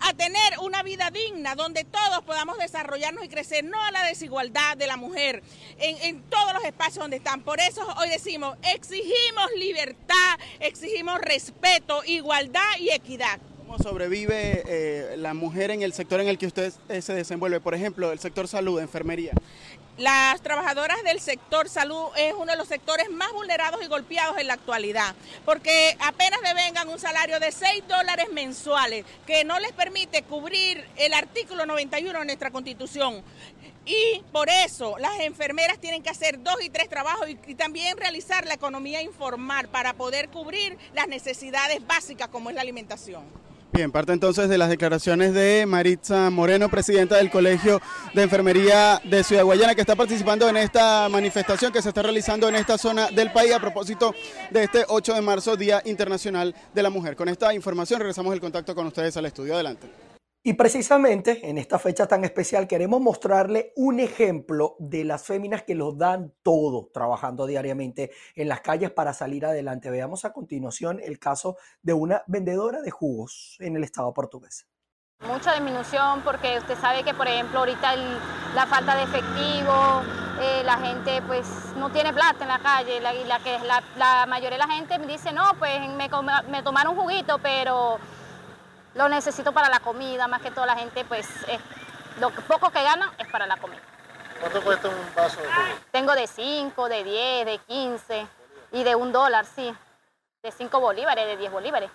a 0.00 0.12
tener 0.14 0.58
una 0.62 0.82
vida 0.82 1.10
digna 1.10 1.54
donde 1.54 1.84
todos 1.84 2.22
podamos 2.24 2.58
desarrollarnos 2.58 3.24
y 3.24 3.28
crecer, 3.28 3.64
no 3.64 3.82
a 3.82 3.90
la 3.90 4.04
desigualdad 4.04 4.76
de 4.76 4.86
la 4.86 4.96
mujer 4.96 5.42
en, 5.78 6.22
todos 6.22 6.52
los 6.54 6.64
espacios 6.64 7.04
donde 7.04 7.16
están. 7.16 7.42
Por 7.42 7.60
eso 7.60 7.86
hoy 7.98 8.08
decimos, 8.08 8.56
exigimos 8.74 9.50
libertad, 9.56 10.38
exigimos 10.60 11.20
respeto, 11.20 12.02
igualdad 12.04 12.78
y 12.78 12.90
equidad. 12.90 13.38
¿Cómo 13.58 13.78
sobrevive 13.78 14.62
eh, 14.66 15.16
la 15.18 15.34
mujer 15.34 15.70
en 15.70 15.82
el 15.82 15.92
sector 15.92 16.20
en 16.20 16.28
el 16.28 16.38
que 16.38 16.46
usted 16.46 16.72
eh, 16.88 17.02
se 17.02 17.12
desenvuelve? 17.12 17.60
Por 17.60 17.74
ejemplo, 17.74 18.12
el 18.12 18.18
sector 18.18 18.48
salud, 18.48 18.80
enfermería. 18.80 19.32
Las 19.98 20.40
trabajadoras 20.42 21.02
del 21.02 21.18
sector 21.18 21.68
salud 21.68 22.06
es 22.16 22.32
uno 22.32 22.52
de 22.52 22.56
los 22.56 22.68
sectores 22.68 23.10
más 23.10 23.32
vulnerados 23.32 23.82
y 23.82 23.88
golpeados 23.88 24.38
en 24.38 24.46
la 24.46 24.52
actualidad, 24.52 25.16
porque 25.44 25.96
apenas 25.98 26.40
le 26.40 26.54
vengan 26.54 26.88
un 26.88 27.00
salario 27.00 27.40
de 27.40 27.50
6 27.50 27.82
dólares 27.88 28.28
mensuales, 28.32 29.04
que 29.26 29.42
no 29.42 29.58
les 29.58 29.72
permite 29.72 30.22
cubrir 30.22 30.86
el 30.94 31.14
artículo 31.14 31.66
91 31.66 32.16
de 32.16 32.24
nuestra 32.26 32.52
Constitución. 32.52 33.24
Y 33.86 34.22
por 34.30 34.48
eso 34.48 34.98
las 34.98 35.18
enfermeras 35.18 35.80
tienen 35.80 36.04
que 36.04 36.10
hacer 36.10 36.44
dos 36.44 36.62
y 36.62 36.70
tres 36.70 36.88
trabajos 36.88 37.28
y, 37.28 37.36
y 37.48 37.56
también 37.56 37.96
realizar 37.96 38.46
la 38.46 38.54
economía 38.54 39.02
informal 39.02 39.66
para 39.66 39.94
poder 39.94 40.28
cubrir 40.28 40.78
las 40.94 41.08
necesidades 41.08 41.84
básicas 41.84 42.28
como 42.28 42.50
es 42.50 42.54
la 42.54 42.62
alimentación. 42.62 43.47
Bien, 43.70 43.92
parte 43.92 44.12
entonces 44.12 44.48
de 44.48 44.56
las 44.56 44.70
declaraciones 44.70 45.34
de 45.34 45.66
Maritza 45.66 46.30
Moreno, 46.30 46.68
presidenta 46.68 47.16
del 47.16 47.30
Colegio 47.30 47.80
de 48.14 48.22
Enfermería 48.22 49.00
de 49.04 49.22
Ciudad 49.22 49.44
Guayana, 49.44 49.74
que 49.74 49.82
está 49.82 49.94
participando 49.94 50.48
en 50.48 50.56
esta 50.56 51.08
manifestación 51.10 51.70
que 51.70 51.82
se 51.82 51.90
está 51.90 52.02
realizando 52.02 52.48
en 52.48 52.56
esta 52.56 52.78
zona 52.78 53.08
del 53.08 53.30
país 53.30 53.52
a 53.52 53.60
propósito 53.60 54.14
de 54.50 54.64
este 54.64 54.84
8 54.88 55.14
de 55.14 55.20
marzo, 55.20 55.54
Día 55.56 55.82
Internacional 55.84 56.54
de 56.74 56.82
la 56.82 56.90
Mujer. 56.90 57.14
Con 57.14 57.28
esta 57.28 57.52
información 57.52 58.00
regresamos 58.00 58.32
el 58.32 58.40
contacto 58.40 58.74
con 58.74 58.86
ustedes 58.86 59.16
al 59.18 59.26
estudio. 59.26 59.54
Adelante. 59.54 60.07
Y 60.48 60.54
precisamente 60.54 61.46
en 61.46 61.58
esta 61.58 61.78
fecha 61.78 62.06
tan 62.06 62.24
especial 62.24 62.66
queremos 62.66 63.02
mostrarle 63.02 63.74
un 63.76 64.00
ejemplo 64.00 64.76
de 64.78 65.04
las 65.04 65.22
féminas 65.22 65.64
que 65.64 65.74
lo 65.74 65.92
dan 65.92 66.32
todo 66.42 66.88
trabajando 66.90 67.46
diariamente 67.46 68.12
en 68.34 68.48
las 68.48 68.62
calles 68.62 68.90
para 68.90 69.12
salir 69.12 69.44
adelante. 69.44 69.90
Veamos 69.90 70.24
a 70.24 70.32
continuación 70.32 71.00
el 71.04 71.18
caso 71.18 71.58
de 71.82 71.92
una 71.92 72.22
vendedora 72.28 72.80
de 72.80 72.90
jugos 72.90 73.58
en 73.60 73.76
el 73.76 73.84
estado 73.84 74.14
portugués. 74.14 74.66
Mucha 75.20 75.52
disminución 75.52 76.22
porque 76.22 76.56
usted 76.56 76.78
sabe 76.78 77.02
que, 77.02 77.12
por 77.12 77.28
ejemplo, 77.28 77.58
ahorita 77.58 77.94
la 78.54 78.66
falta 78.66 78.96
de 78.96 79.02
efectivo, 79.02 80.00
eh, 80.40 80.62
la 80.64 80.78
gente 80.78 81.20
pues 81.26 81.46
no 81.76 81.92
tiene 81.92 82.14
plata 82.14 82.44
en 82.44 82.48
la 82.48 82.58
calle 82.60 83.00
la, 83.02 83.14
y 83.14 83.22
la, 83.26 83.38
que 83.40 83.58
la, 83.66 83.82
la 83.98 84.24
mayoría 84.24 84.56
de 84.56 84.66
la 84.66 84.74
gente 84.74 84.98
me 84.98 85.08
dice, 85.08 85.30
no, 85.30 85.44
pues 85.58 85.78
me, 85.90 86.08
me 86.50 86.62
tomaron 86.62 86.96
un 86.96 87.02
juguito, 87.02 87.38
pero 87.42 87.98
lo 88.98 89.08
necesito 89.08 89.52
para 89.52 89.68
la 89.68 89.78
comida, 89.78 90.26
más 90.26 90.42
que 90.42 90.50
toda 90.50 90.66
la 90.66 90.74
gente, 90.74 91.04
pues 91.04 91.26
eh, 91.46 91.58
lo 92.18 92.30
poco 92.30 92.70
que 92.70 92.82
ganan 92.82 93.08
es 93.18 93.28
para 93.28 93.46
la 93.46 93.56
comida. 93.56 93.80
¿Cuánto 94.40 94.60
cuesta 94.62 94.88
un 94.88 95.14
vaso 95.14 95.40
de 95.40 95.46
jugo? 95.46 95.78
Tengo 95.92 96.14
de 96.14 96.26
5, 96.26 96.88
de 96.88 97.04
10, 97.04 97.46
de 97.46 97.58
15 97.58 98.26
y 98.72 98.82
de 98.82 98.96
un 98.96 99.12
dólar, 99.12 99.46
sí. 99.46 99.72
De 100.42 100.50
5 100.50 100.80
bolívares, 100.80 101.26
de 101.26 101.36
10 101.36 101.52
bolívares. 101.52 101.90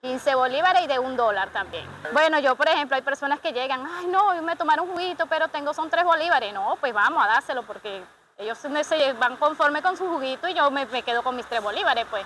15 0.00 0.34
bolívares 0.34 0.82
y 0.82 0.86
de 0.86 0.98
un 0.98 1.14
dólar 1.16 1.50
también. 1.50 1.86
Bueno, 2.12 2.38
yo 2.38 2.54
por 2.56 2.68
ejemplo, 2.68 2.96
hay 2.96 3.02
personas 3.02 3.38
que 3.40 3.52
llegan, 3.52 3.86
ay 3.86 4.06
no, 4.06 4.40
me 4.42 4.56
tomaron 4.56 4.88
un 4.88 4.92
juguito, 4.94 5.26
pero 5.26 5.48
tengo 5.48 5.74
son 5.74 5.90
3 5.90 6.04
bolívares. 6.04 6.54
No, 6.54 6.76
pues 6.80 6.94
vamos 6.94 7.22
a 7.22 7.28
dárselo 7.28 7.64
porque 7.64 8.02
ellos 8.38 8.56
se 8.56 9.12
van 9.14 9.36
conforme 9.36 9.82
con 9.82 9.94
su 9.96 10.06
juguito 10.08 10.48
y 10.48 10.54
yo 10.54 10.70
me, 10.70 10.86
me 10.86 11.02
quedo 11.02 11.22
con 11.22 11.36
mis 11.36 11.46
3 11.46 11.62
bolívares, 11.62 12.06
pues. 12.08 12.24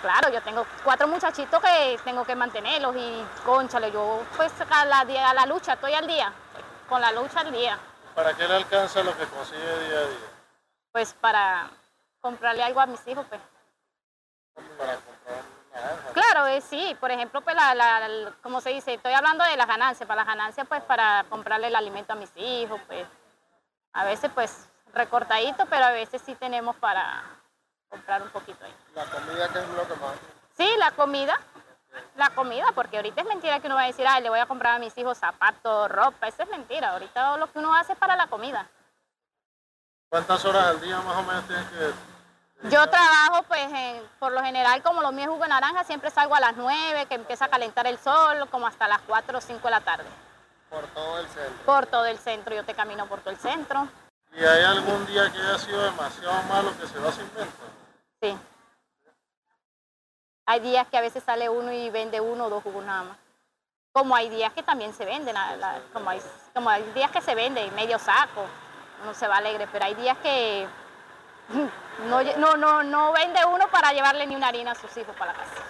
Claro, 0.00 0.28
yo 0.30 0.40
tengo 0.42 0.66
cuatro 0.84 1.08
muchachitos 1.08 1.60
que 1.60 1.98
tengo 2.04 2.24
que 2.24 2.36
mantenerlos 2.36 2.94
y 2.96 3.24
conchale, 3.44 3.90
yo 3.90 4.22
pues 4.36 4.52
a 4.70 4.84
la, 4.84 5.00
a 5.00 5.34
la 5.34 5.46
lucha, 5.46 5.72
estoy 5.72 5.94
al 5.94 6.06
día, 6.06 6.32
con 6.88 7.00
la 7.00 7.12
lucha 7.12 7.40
al 7.40 7.52
día. 7.52 7.78
¿Para 8.14 8.34
qué 8.34 8.46
le 8.46 8.56
alcanza 8.56 9.02
lo 9.02 9.16
que 9.16 9.26
consigue 9.26 9.60
día 9.60 9.98
a 9.98 10.06
día? 10.06 10.28
Pues 10.92 11.12
para 11.14 11.70
comprarle 12.20 12.62
algo 12.62 12.80
a 12.80 12.86
mis 12.86 13.06
hijos, 13.06 13.26
pues. 13.28 13.40
Para 14.78 14.94
comprar 14.96 15.44
nada. 15.74 16.12
Claro, 16.14 16.46
eh, 16.46 16.60
sí, 16.60 16.96
por 17.00 17.10
ejemplo, 17.10 17.40
pues 17.42 17.54
la, 17.54 17.74
la, 17.74 18.32
como 18.42 18.60
se 18.60 18.70
dice, 18.70 18.94
estoy 18.94 19.12
hablando 19.12 19.44
de 19.44 19.56
las 19.56 19.66
ganancias, 19.66 20.06
para 20.06 20.24
las 20.24 20.26
ganancias 20.26 20.66
pues 20.66 20.82
para 20.82 21.24
comprarle 21.28 21.66
el 21.66 21.76
alimento 21.76 22.12
a 22.12 22.16
mis 22.16 22.34
hijos, 22.36 22.80
pues 22.86 23.06
a 23.92 24.04
veces 24.04 24.30
pues 24.34 24.68
recortadito, 24.94 25.66
pero 25.66 25.84
a 25.84 25.90
veces 25.90 26.22
sí 26.24 26.34
tenemos 26.34 26.76
para 26.76 27.22
comprar 27.88 28.22
un 28.22 28.30
poquito 28.30 28.64
ahí. 28.64 28.74
¿La 28.94 29.04
comida 29.04 29.48
qué 29.52 29.58
es 29.58 29.68
lo 29.68 29.88
que 29.88 30.00
más? 30.00 30.14
Sí, 30.56 30.68
la 30.78 30.90
comida, 30.92 31.38
la 32.16 32.30
comida, 32.30 32.66
porque 32.74 32.96
ahorita 32.96 33.20
es 33.20 33.26
mentira 33.26 33.60
que 33.60 33.66
uno 33.66 33.76
va 33.76 33.82
a 33.82 33.86
decir, 33.86 34.06
ay, 34.06 34.22
le 34.22 34.30
voy 34.30 34.38
a 34.38 34.46
comprar 34.46 34.76
a 34.76 34.78
mis 34.78 34.96
hijos 34.98 35.18
zapatos, 35.18 35.90
ropa, 35.90 36.28
eso 36.28 36.42
es 36.42 36.48
mentira, 36.48 36.90
ahorita 36.90 37.36
lo 37.36 37.50
que 37.50 37.58
uno 37.58 37.74
hace 37.74 37.92
es 37.92 37.98
para 37.98 38.16
la 38.16 38.26
comida. 38.26 38.68
¿Cuántas 40.08 40.44
horas 40.44 40.66
al 40.66 40.80
día 40.80 41.00
más 41.00 41.16
o 41.16 41.22
menos 41.22 41.46
tienes 41.46 41.66
que 41.66 42.16
yo 42.62 42.88
trabajo, 42.88 43.44
pues, 43.46 43.68
por 44.18 44.32
lo 44.32 44.42
general, 44.42 44.82
como 44.82 45.02
lo 45.02 45.12
mío 45.12 45.24
es 45.24 45.30
jugo 45.30 45.42
de 45.42 45.50
naranja, 45.50 45.84
siempre 45.84 46.10
salgo 46.10 46.34
a 46.34 46.40
las 46.40 46.56
9, 46.56 47.06
que 47.06 47.14
empieza 47.14 47.44
a 47.44 47.48
calentar 47.48 47.86
el 47.86 47.98
sol, 47.98 48.48
como 48.50 48.66
hasta 48.66 48.88
las 48.88 49.00
4 49.02 49.38
o 49.38 49.40
5 49.40 49.62
de 49.62 49.70
la 49.70 49.80
tarde. 49.82 50.08
¿Por 50.70 50.84
todo 50.88 51.18
el 51.20 51.26
centro? 51.28 51.64
Por 51.64 51.86
todo 51.86 52.06
el 52.06 52.18
centro, 52.18 52.54
yo 52.54 52.64
te 52.64 52.74
camino 52.74 53.06
por 53.06 53.20
todo 53.20 53.30
el 53.30 53.36
centro. 53.36 53.88
¿Y 54.36 54.44
hay 54.44 54.64
algún 54.64 55.06
día 55.06 55.32
que 55.32 55.38
haya 55.38 55.58
sido 55.58 55.82
demasiado 55.82 56.42
malo 56.42 56.70
que 56.78 56.86
se 56.86 56.98
va 56.98 57.10
sin 57.10 57.24
venta? 57.34 57.64
Sí. 58.20 58.36
Hay 60.44 60.60
días 60.60 60.86
que 60.88 60.98
a 60.98 61.00
veces 61.00 61.24
sale 61.24 61.48
uno 61.48 61.72
y 61.72 61.88
vende 61.88 62.20
uno 62.20 62.46
o 62.46 62.50
dos 62.50 62.62
jugos 62.62 62.84
nada 62.84 63.04
más. 63.04 63.18
Como 63.92 64.14
hay 64.14 64.28
días 64.28 64.52
que 64.52 64.62
también 64.62 64.92
se 64.92 65.06
venden, 65.06 65.34
como, 65.92 66.10
hay, 66.10 66.20
como 66.52 66.68
hay 66.68 66.82
días 66.94 67.10
que 67.10 67.22
se 67.22 67.34
vende 67.34 67.70
medio 67.70 67.98
saco, 67.98 68.44
uno 69.02 69.14
se 69.14 69.26
va 69.26 69.38
alegre, 69.38 69.66
pero 69.72 69.86
hay 69.86 69.94
días 69.94 70.18
que 70.18 70.68
no, 72.08 72.22
no, 72.22 72.56
no, 72.56 72.82
no 72.82 73.12
vende 73.12 73.42
uno 73.46 73.68
para 73.68 73.92
llevarle 73.92 74.26
ni 74.26 74.36
una 74.36 74.48
harina 74.48 74.72
a 74.72 74.74
sus 74.74 74.94
hijos 74.98 75.16
para 75.16 75.32
la 75.32 75.38
casa. 75.38 75.62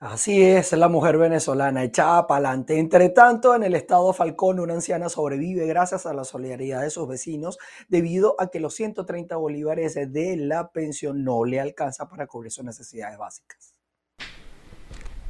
Así 0.00 0.40
es, 0.40 0.72
la 0.74 0.88
mujer 0.88 1.18
venezolana 1.18 1.82
echada 1.82 2.28
para 2.28 2.50
adelante. 2.50 2.78
Entre 2.78 3.08
tanto, 3.08 3.56
en 3.56 3.64
el 3.64 3.74
estado 3.74 4.12
Falcón, 4.12 4.60
una 4.60 4.74
anciana 4.74 5.08
sobrevive 5.08 5.66
gracias 5.66 6.06
a 6.06 6.14
la 6.14 6.22
solidaridad 6.22 6.82
de 6.82 6.90
sus 6.90 7.08
vecinos 7.08 7.58
debido 7.88 8.36
a 8.38 8.46
que 8.46 8.60
los 8.60 8.74
130 8.74 9.34
bolívares 9.34 9.94
de 9.94 10.36
la 10.36 10.70
pensión 10.70 11.24
no 11.24 11.44
le 11.44 11.58
alcanza 11.58 12.08
para 12.08 12.28
cubrir 12.28 12.52
sus 12.52 12.64
necesidades 12.64 13.18
básicas. 13.18 13.74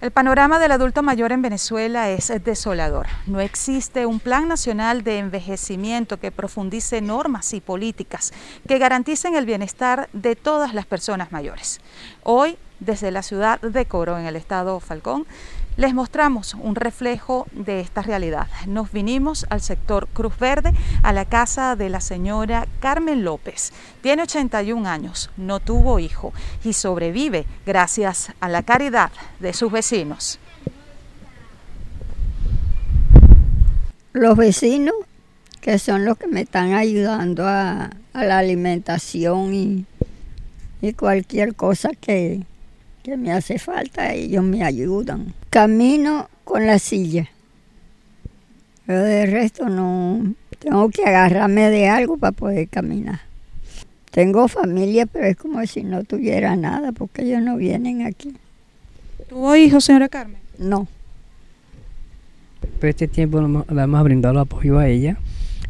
El 0.02 0.10
panorama 0.10 0.58
del 0.58 0.72
adulto 0.72 1.02
mayor 1.02 1.32
en 1.32 1.40
Venezuela 1.40 2.10
es 2.10 2.30
desolador. 2.44 3.06
No 3.26 3.40
existe 3.40 4.04
un 4.04 4.20
plan 4.20 4.48
nacional 4.48 5.02
de 5.02 5.16
envejecimiento 5.16 6.20
que 6.20 6.30
profundice 6.30 7.00
normas 7.00 7.54
y 7.54 7.62
políticas 7.62 8.34
que 8.68 8.78
garanticen 8.78 9.34
el 9.34 9.46
bienestar 9.46 10.10
de 10.12 10.36
todas 10.36 10.74
las 10.74 10.84
personas 10.84 11.32
mayores. 11.32 11.80
Hoy, 12.22 12.58
desde 12.80 13.10
la 13.10 13.22
ciudad 13.22 13.60
de 13.60 13.86
Coro, 13.86 14.18
en 14.18 14.26
el 14.26 14.36
estado 14.36 14.80
Falcón, 14.80 15.26
les 15.78 15.94
mostramos 15.94 16.54
un 16.54 16.74
reflejo 16.74 17.46
de 17.52 17.78
esta 17.80 18.02
realidad. 18.02 18.48
Nos 18.66 18.90
vinimos 18.90 19.46
al 19.48 19.60
sector 19.60 20.08
Cruz 20.12 20.36
Verde, 20.38 20.72
a 21.04 21.12
la 21.12 21.24
casa 21.24 21.76
de 21.76 21.88
la 21.88 22.00
señora 22.00 22.66
Carmen 22.80 23.22
López. 23.22 23.72
Tiene 24.02 24.24
81 24.24 24.88
años, 24.88 25.30
no 25.36 25.60
tuvo 25.60 26.00
hijo 26.00 26.32
y 26.64 26.72
sobrevive 26.72 27.46
gracias 27.64 28.32
a 28.40 28.48
la 28.48 28.64
caridad 28.64 29.12
de 29.38 29.52
sus 29.52 29.70
vecinos. 29.70 30.40
Los 34.12 34.36
vecinos, 34.36 34.96
que 35.60 35.78
son 35.78 36.04
los 36.04 36.18
que 36.18 36.26
me 36.26 36.40
están 36.40 36.72
ayudando 36.72 37.46
a, 37.46 37.90
la 38.14 38.38
alimentación 38.38 39.54
y, 39.54 39.86
y 40.82 40.92
cualquier 40.94 41.54
cosa 41.54 41.90
que, 41.90 42.42
que 43.08 43.16
me 43.16 43.32
hace 43.32 43.58
falta, 43.58 44.12
ellos 44.12 44.44
me 44.44 44.62
ayudan. 44.62 45.32
Camino 45.48 46.28
con 46.44 46.66
la 46.66 46.78
silla. 46.78 47.26
Pero 48.84 49.02
de 49.02 49.24
resto 49.24 49.70
no, 49.70 50.34
tengo 50.58 50.90
que 50.90 51.04
agarrarme 51.04 51.70
de 51.70 51.88
algo 51.88 52.18
para 52.18 52.32
poder 52.32 52.68
caminar. 52.68 53.20
Tengo 54.10 54.46
familia, 54.48 55.06
pero 55.06 55.26
es 55.26 55.36
como 55.36 55.64
si 55.66 55.84
no 55.84 56.04
tuviera 56.04 56.54
nada, 56.56 56.92
porque 56.92 57.22
ellos 57.22 57.40
no 57.40 57.56
vienen 57.56 58.04
aquí. 58.04 58.34
¿Tuvo 59.30 59.56
hijos, 59.56 59.84
señora 59.84 60.10
Carmen? 60.10 60.40
No. 60.58 60.86
Por 62.78 62.90
este 62.90 63.08
tiempo 63.08 63.40
le 63.40 63.82
hemos 63.82 64.04
brindado 64.04 64.38
apoyo 64.40 64.78
a 64.78 64.86
ella, 64.86 65.16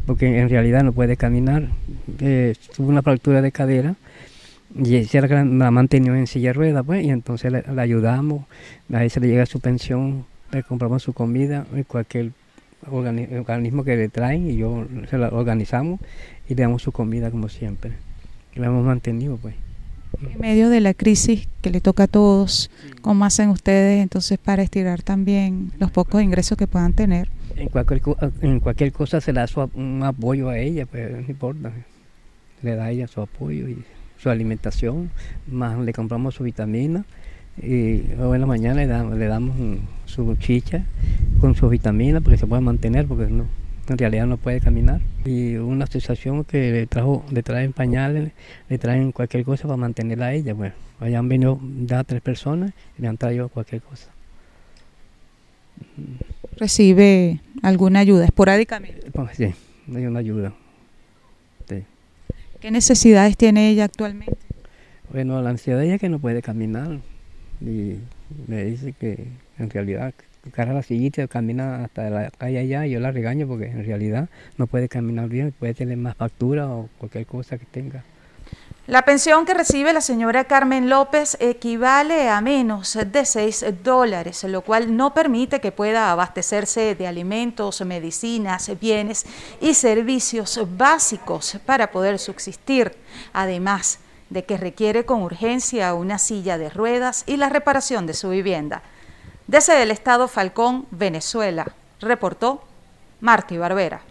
porque 0.05 0.39
en 0.39 0.49
realidad 0.49 0.83
no 0.83 0.91
puede 0.91 1.15
caminar. 1.15 1.69
Eh, 2.19 2.55
tuvo 2.75 2.89
una 2.89 3.01
fractura 3.01 3.41
de 3.41 3.53
cadera 3.53 3.95
y 4.75 4.97
ella 4.97 5.21
la, 5.43 5.71
mantenido 5.71 6.15
en 6.15 6.27
silla 6.27 6.49
de 6.49 6.53
ruedas, 6.53 6.85
pues, 6.85 7.03
y 7.03 7.09
entonces 7.09 7.51
le, 7.51 7.81
ayudamos, 7.81 8.45
a 8.93 9.01
ella 9.01 9.09
se 9.09 9.19
le 9.19 9.27
llega 9.27 9.45
su 9.45 9.59
pensión, 9.59 10.25
le 10.51 10.63
compramos 10.63 11.03
su 11.03 11.13
comida, 11.13 11.65
cualquier 11.87 12.31
organismo 12.91 13.83
que 13.83 13.95
le 13.95 14.09
traen, 14.09 14.49
y 14.49 14.57
yo 14.57 14.85
se 15.09 15.17
la 15.17 15.29
organizamos 15.29 15.99
y 16.47 16.55
le 16.55 16.61
damos 16.61 16.83
su 16.83 16.91
comida 16.91 17.31
como 17.31 17.49
siempre. 17.49 17.93
Y 18.55 18.59
la 18.59 18.67
hemos 18.67 18.85
mantenido, 18.85 19.37
pues. 19.37 19.55
En 20.21 20.39
medio 20.39 20.69
de 20.69 20.81
la 20.81 20.93
crisis 20.93 21.47
que 21.61 21.69
le 21.69 21.81
toca 21.81 22.03
a 22.03 22.07
todos, 22.07 22.71
¿cómo 23.01 23.25
hacen 23.25 23.49
ustedes 23.49 24.01
entonces 24.01 24.37
para 24.37 24.63
estirar 24.63 25.03
también 25.03 25.71
los 25.79 25.91
pocos 25.91 26.21
ingresos 26.21 26.57
que 26.57 26.67
puedan 26.67 26.93
tener? 26.93 27.29
En 27.55 27.69
cualquier, 27.69 28.01
en 28.41 28.59
cualquier 28.59 28.91
cosa 28.91 29.21
se 29.21 29.33
le 29.33 29.39
da 29.39 29.69
un 29.75 30.01
apoyo 30.03 30.49
a 30.49 30.57
ella, 30.57 30.85
pues 30.85 31.11
no 31.11 31.19
importa. 31.19 31.71
Le 32.63 32.75
da 32.75 32.85
a 32.85 32.91
ella 32.91 33.07
su 33.07 33.21
apoyo 33.21 33.69
y 33.69 33.83
su 34.21 34.29
alimentación, 34.29 35.09
más 35.47 35.79
le 35.79 35.93
compramos 35.93 36.35
su 36.35 36.43
vitamina 36.43 37.05
y 37.61 38.03
luego 38.15 38.35
en 38.35 38.41
la 38.41 38.47
mañana 38.47 38.75
le, 38.75 38.87
damos, 38.87 39.17
le 39.17 39.25
damos 39.25 39.55
su 40.05 40.35
chicha 40.35 40.83
con 41.41 41.55
su 41.55 41.67
vitamina 41.69 42.21
porque 42.21 42.37
se 42.37 42.47
puede 42.47 42.61
mantener 42.61 43.05
porque 43.05 43.27
no, 43.27 43.45
en 43.87 43.97
realidad 43.97 44.27
no 44.27 44.37
puede 44.37 44.59
caminar. 44.59 45.01
Y 45.25 45.55
una 45.55 45.85
asociación 45.85 46.43
que 46.43 46.71
le, 46.71 46.87
trajo, 46.87 47.25
le 47.31 47.43
traen 47.43 47.73
pañales, 47.73 48.31
le 48.69 48.77
traen 48.77 49.11
cualquier 49.11 49.43
cosa 49.43 49.63
para 49.63 49.77
mantenerla 49.77 50.27
a 50.27 50.33
ella. 50.33 50.53
Bueno, 50.53 50.73
pues. 50.97 51.09
allá 51.09 51.19
han 51.19 51.29
venido 51.29 51.59
ya 51.85 52.03
tres 52.03 52.21
personas 52.21 52.71
y 52.97 53.01
le 53.01 53.07
han 53.07 53.17
traído 53.17 53.49
cualquier 53.49 53.81
cosa. 53.81 54.09
¿Recibe 56.57 57.39
alguna 57.63 57.99
ayuda 57.99 58.25
esporádicamente? 58.25 59.11
Pues 59.11 59.37
sí, 59.37 59.53
hay 59.95 60.05
una 60.05 60.19
ayuda. 60.19 60.53
¿Qué 62.59 62.71
necesidades 62.71 63.37
tiene 63.37 63.69
ella 63.69 63.85
actualmente? 63.85 64.37
Bueno, 65.13 65.41
la 65.41 65.51
ansiedad 65.51 65.81
es 65.81 65.99
que 66.01 66.09
no 66.09 66.19
puede 66.19 66.41
caminar 66.41 66.99
y 67.61 67.95
me 68.47 68.65
dice 68.65 68.91
que 68.91 69.27
en 69.57 69.69
realidad 69.69 70.13
carga 70.51 70.73
la 70.73 70.83
sillita, 70.83 71.25
camina 71.27 71.85
hasta 71.85 72.09
la 72.09 72.31
calle 72.31 72.59
allá 72.59 72.85
y 72.85 72.91
yo 72.91 72.99
la 72.99 73.11
regaño 73.11 73.47
porque 73.47 73.67
en 73.67 73.85
realidad 73.85 74.29
no 74.57 74.67
puede 74.67 74.89
caminar 74.89 75.29
bien, 75.29 75.53
puede 75.57 75.73
tener 75.73 75.95
más 75.95 76.17
factura 76.17 76.67
o 76.67 76.89
cualquier 76.97 77.25
cosa 77.25 77.57
que 77.57 77.65
tenga. 77.65 78.03
La 78.89 79.03
pensión 79.03 79.45
que 79.45 79.53
recibe 79.53 79.93
la 79.93 80.01
señora 80.01 80.45
Carmen 80.45 80.89
López 80.89 81.37
equivale 81.39 82.27
a 82.27 82.41
menos 82.41 82.97
de 83.05 83.23
6 83.23 83.83
dólares, 83.83 84.43
lo 84.45 84.61
cual 84.61 84.97
no 84.97 85.13
permite 85.13 85.61
que 85.61 85.71
pueda 85.71 86.11
abastecerse 86.11 86.95
de 86.95 87.05
alimentos, 87.05 87.81
medicinas, 87.81 88.71
bienes 88.81 89.27
y 89.61 89.75
servicios 89.75 90.59
básicos 90.75 91.59
para 91.67 91.91
poder 91.91 92.17
subsistir, 92.17 92.97
además 93.31 93.99
de 94.31 94.43
que 94.43 94.57
requiere 94.57 95.05
con 95.05 95.21
urgencia 95.21 95.93
una 95.93 96.17
silla 96.17 96.57
de 96.57 96.71
ruedas 96.71 97.25
y 97.27 97.37
la 97.37 97.49
reparación 97.49 98.07
de 98.07 98.15
su 98.15 98.29
vivienda. 98.29 98.81
Desde 99.45 99.83
el 99.83 99.91
estado 99.91 100.27
Falcón, 100.27 100.87
Venezuela, 100.89 101.67
reportó 101.99 102.63
Martí 103.21 103.55
Barbera. 103.55 104.08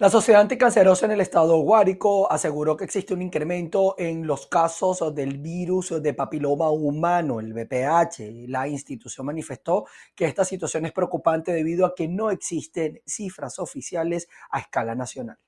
La 0.00 0.08
Sociedad 0.08 0.42
Anticancerosa 0.42 1.06
en 1.06 1.12
el 1.12 1.20
estado 1.20 1.58
Guárico 1.58 2.30
aseguró 2.30 2.76
que 2.76 2.84
existe 2.84 3.14
un 3.14 3.20
incremento 3.20 3.96
en 3.98 4.28
los 4.28 4.46
casos 4.46 5.12
del 5.12 5.38
virus 5.38 6.00
de 6.00 6.14
papiloma 6.14 6.70
humano, 6.70 7.40
el 7.40 7.52
VPH. 7.52 8.46
La 8.46 8.68
institución 8.68 9.26
manifestó 9.26 9.86
que 10.14 10.26
esta 10.26 10.44
situación 10.44 10.86
es 10.86 10.92
preocupante 10.92 11.52
debido 11.52 11.84
a 11.84 11.96
que 11.96 12.06
no 12.06 12.30
existen 12.30 13.02
cifras 13.04 13.58
oficiales 13.58 14.28
a 14.50 14.60
escala 14.60 14.94
nacional. 14.94 15.38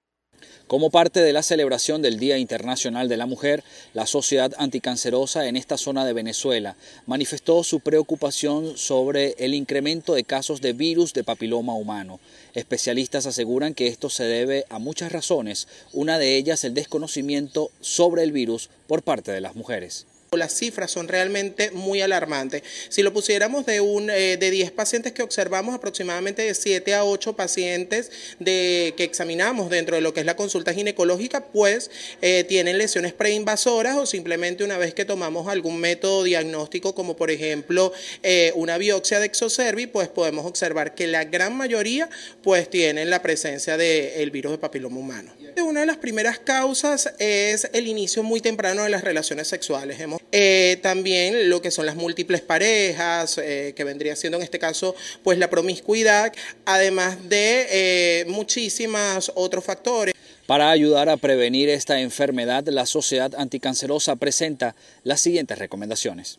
Como 0.66 0.90
parte 0.90 1.20
de 1.20 1.32
la 1.32 1.42
celebración 1.42 2.02
del 2.02 2.18
Día 2.18 2.38
Internacional 2.38 3.08
de 3.08 3.16
la 3.16 3.26
Mujer, 3.26 3.64
la 3.92 4.06
Sociedad 4.06 4.52
Anticancerosa 4.58 5.46
en 5.46 5.56
esta 5.56 5.76
zona 5.76 6.04
de 6.04 6.12
Venezuela 6.12 6.76
manifestó 7.06 7.64
su 7.64 7.80
preocupación 7.80 8.76
sobre 8.76 9.34
el 9.38 9.54
incremento 9.54 10.14
de 10.14 10.24
casos 10.24 10.60
de 10.60 10.72
virus 10.72 11.12
de 11.12 11.24
papiloma 11.24 11.74
humano. 11.74 12.20
Especialistas 12.54 13.26
aseguran 13.26 13.74
que 13.74 13.88
esto 13.88 14.10
se 14.10 14.24
debe 14.24 14.64
a 14.68 14.78
muchas 14.78 15.12
razones, 15.12 15.68
una 15.92 16.18
de 16.18 16.36
ellas 16.36 16.64
el 16.64 16.74
desconocimiento 16.74 17.70
sobre 17.80 18.22
el 18.22 18.32
virus 18.32 18.70
por 18.86 19.02
parte 19.02 19.32
de 19.32 19.40
las 19.40 19.56
mujeres. 19.56 20.06
Las 20.36 20.54
cifras 20.54 20.92
son 20.92 21.08
realmente 21.08 21.72
muy 21.72 22.02
alarmantes. 22.02 22.62
Si 22.88 23.02
lo 23.02 23.12
pusiéramos 23.12 23.66
de, 23.66 23.80
un, 23.80 24.10
eh, 24.10 24.36
de 24.36 24.50
10 24.52 24.70
pacientes 24.70 25.12
que 25.12 25.24
observamos, 25.24 25.74
aproximadamente 25.74 26.42
de 26.42 26.54
7 26.54 26.94
a 26.94 27.02
8 27.02 27.32
pacientes 27.32 28.12
de, 28.38 28.94
que 28.96 29.02
examinamos 29.02 29.70
dentro 29.70 29.96
de 29.96 30.02
lo 30.02 30.14
que 30.14 30.20
es 30.20 30.26
la 30.26 30.36
consulta 30.36 30.72
ginecológica, 30.72 31.46
pues 31.46 31.90
eh, 32.22 32.44
tienen 32.44 32.78
lesiones 32.78 33.12
preinvasoras 33.12 33.96
o 33.96 34.06
simplemente 34.06 34.62
una 34.62 34.78
vez 34.78 34.94
que 34.94 35.04
tomamos 35.04 35.48
algún 35.48 35.80
método 35.80 36.22
diagnóstico, 36.22 36.94
como 36.94 37.16
por 37.16 37.32
ejemplo 37.32 37.92
eh, 38.22 38.52
una 38.54 38.78
biopsia 38.78 39.18
de 39.18 39.26
exocervi, 39.26 39.88
pues 39.88 40.06
podemos 40.06 40.46
observar 40.46 40.94
que 40.94 41.08
la 41.08 41.24
gran 41.24 41.56
mayoría 41.56 42.08
pues 42.44 42.70
tienen 42.70 43.10
la 43.10 43.20
presencia 43.20 43.76
del 43.76 44.30
virus 44.30 44.52
de 44.52 44.58
papiloma 44.58 44.96
humano. 44.96 45.32
Una 45.58 45.80
de 45.80 45.86
las 45.86 45.96
primeras 45.96 46.38
causas 46.38 47.12
es 47.18 47.68
el 47.72 47.86
inicio 47.86 48.22
muy 48.22 48.40
temprano 48.40 48.82
de 48.82 48.90
las 48.90 49.02
relaciones 49.02 49.48
sexuales. 49.48 49.98
Eh, 50.32 50.78
también 50.82 51.48
lo 51.48 51.62
que 51.62 51.70
son 51.70 51.86
las 51.86 51.96
múltiples 51.96 52.40
parejas, 52.40 53.38
eh, 53.38 53.72
que 53.74 53.84
vendría 53.84 54.16
siendo 54.16 54.38
en 54.38 54.44
este 54.44 54.58
caso 54.58 54.94
pues 55.22 55.38
la 55.38 55.50
promiscuidad, 55.50 56.32
además 56.64 57.28
de 57.28 57.66
eh, 57.70 58.24
muchísimos 58.28 59.32
otros 59.34 59.64
factores. 59.64 60.14
Para 60.46 60.70
ayudar 60.70 61.08
a 61.08 61.16
prevenir 61.16 61.68
esta 61.68 62.00
enfermedad, 62.00 62.66
la 62.66 62.86
Sociedad 62.86 63.32
Anticancerosa 63.36 64.16
presenta 64.16 64.74
las 65.04 65.20
siguientes 65.20 65.58
recomendaciones. 65.58 66.38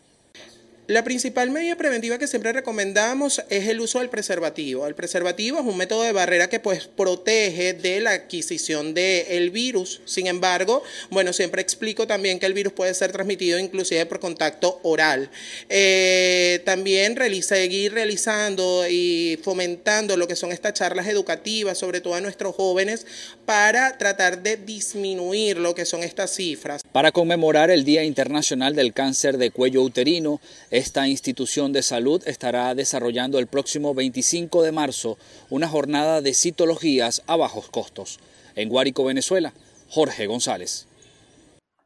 La 0.88 1.04
principal 1.04 1.50
medida 1.50 1.76
preventiva 1.76 2.18
que 2.18 2.26
siempre 2.26 2.52
recomendamos 2.52 3.40
es 3.50 3.68
el 3.68 3.80
uso 3.80 4.00
del 4.00 4.08
preservativo. 4.08 4.88
El 4.88 4.96
preservativo 4.96 5.60
es 5.60 5.64
un 5.64 5.76
método 5.76 6.02
de 6.02 6.10
barrera 6.10 6.48
que 6.48 6.58
pues 6.58 6.88
protege 6.88 7.72
de 7.72 8.00
la 8.00 8.10
adquisición 8.10 8.92
del 8.92 9.50
virus. 9.50 10.00
Sin 10.06 10.26
embargo, 10.26 10.82
bueno, 11.08 11.32
siempre 11.32 11.62
explico 11.62 12.08
también 12.08 12.40
que 12.40 12.46
el 12.46 12.52
virus 12.52 12.72
puede 12.72 12.94
ser 12.94 13.12
transmitido 13.12 13.60
inclusive 13.60 14.04
por 14.06 14.18
contacto 14.18 14.80
oral. 14.82 15.30
Eh, 15.68 16.60
también 16.64 17.16
seguir 17.42 17.94
realizando 17.94 18.84
y 18.88 19.38
fomentando 19.40 20.16
lo 20.16 20.26
que 20.26 20.34
son 20.34 20.50
estas 20.50 20.74
charlas 20.74 21.06
educativas, 21.06 21.78
sobre 21.78 22.00
todo 22.00 22.14
a 22.14 22.20
nuestros 22.20 22.56
jóvenes, 22.56 23.06
para 23.46 23.96
tratar 23.98 24.42
de 24.42 24.56
disminuir 24.56 25.58
lo 25.58 25.76
que 25.76 25.84
son 25.84 26.02
estas 26.02 26.34
cifras. 26.34 26.82
Para 26.90 27.12
conmemorar 27.12 27.70
el 27.70 27.84
Día 27.84 28.02
Internacional 28.02 28.74
del 28.74 28.92
Cáncer 28.92 29.38
de 29.38 29.52
Cuello 29.52 29.82
Uterino, 29.82 30.40
esta 30.72 31.06
institución 31.06 31.74
de 31.74 31.82
salud 31.82 32.22
estará 32.26 32.74
desarrollando 32.74 33.38
el 33.38 33.46
próximo 33.46 33.92
25 33.92 34.62
de 34.62 34.72
marzo 34.72 35.18
una 35.50 35.68
jornada 35.68 36.22
de 36.22 36.32
citologías 36.32 37.22
a 37.26 37.36
bajos 37.36 37.68
costos. 37.68 38.20
En 38.54 38.70
Guárico, 38.70 39.04
Venezuela, 39.04 39.52
Jorge 39.90 40.26
González. 40.26 40.88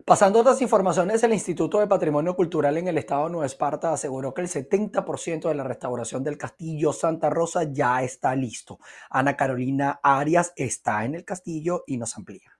Pasando 0.05 0.38
a 0.38 0.43
otras 0.43 0.62
informaciones, 0.62 1.21
el 1.25 1.33
Instituto 1.33 1.81
de 1.81 1.88
Patrimonio 1.88 2.37
Cultural 2.37 2.76
en 2.76 2.87
el 2.87 2.99
estado 2.99 3.25
de 3.25 3.31
Nueva 3.31 3.47
Esparta 3.47 3.93
aseguró 3.93 4.33
que 4.33 4.43
el 4.43 4.49
70% 4.49 5.49
de 5.49 5.55
la 5.57 5.64
restauración 5.64 6.23
del 6.23 6.38
castillo 6.38 6.93
Santa 6.93 7.28
Rosa 7.28 7.64
ya 7.64 8.05
está 8.05 8.37
listo. 8.37 8.78
Ana 9.11 9.37
Carolina 9.37 9.99
Arias 10.00 10.52
está 10.55 11.05
en 11.05 11.16
el 11.16 11.25
castillo 11.25 11.83
y 11.88 11.97
nos 11.97 12.16
amplía. 12.16 12.55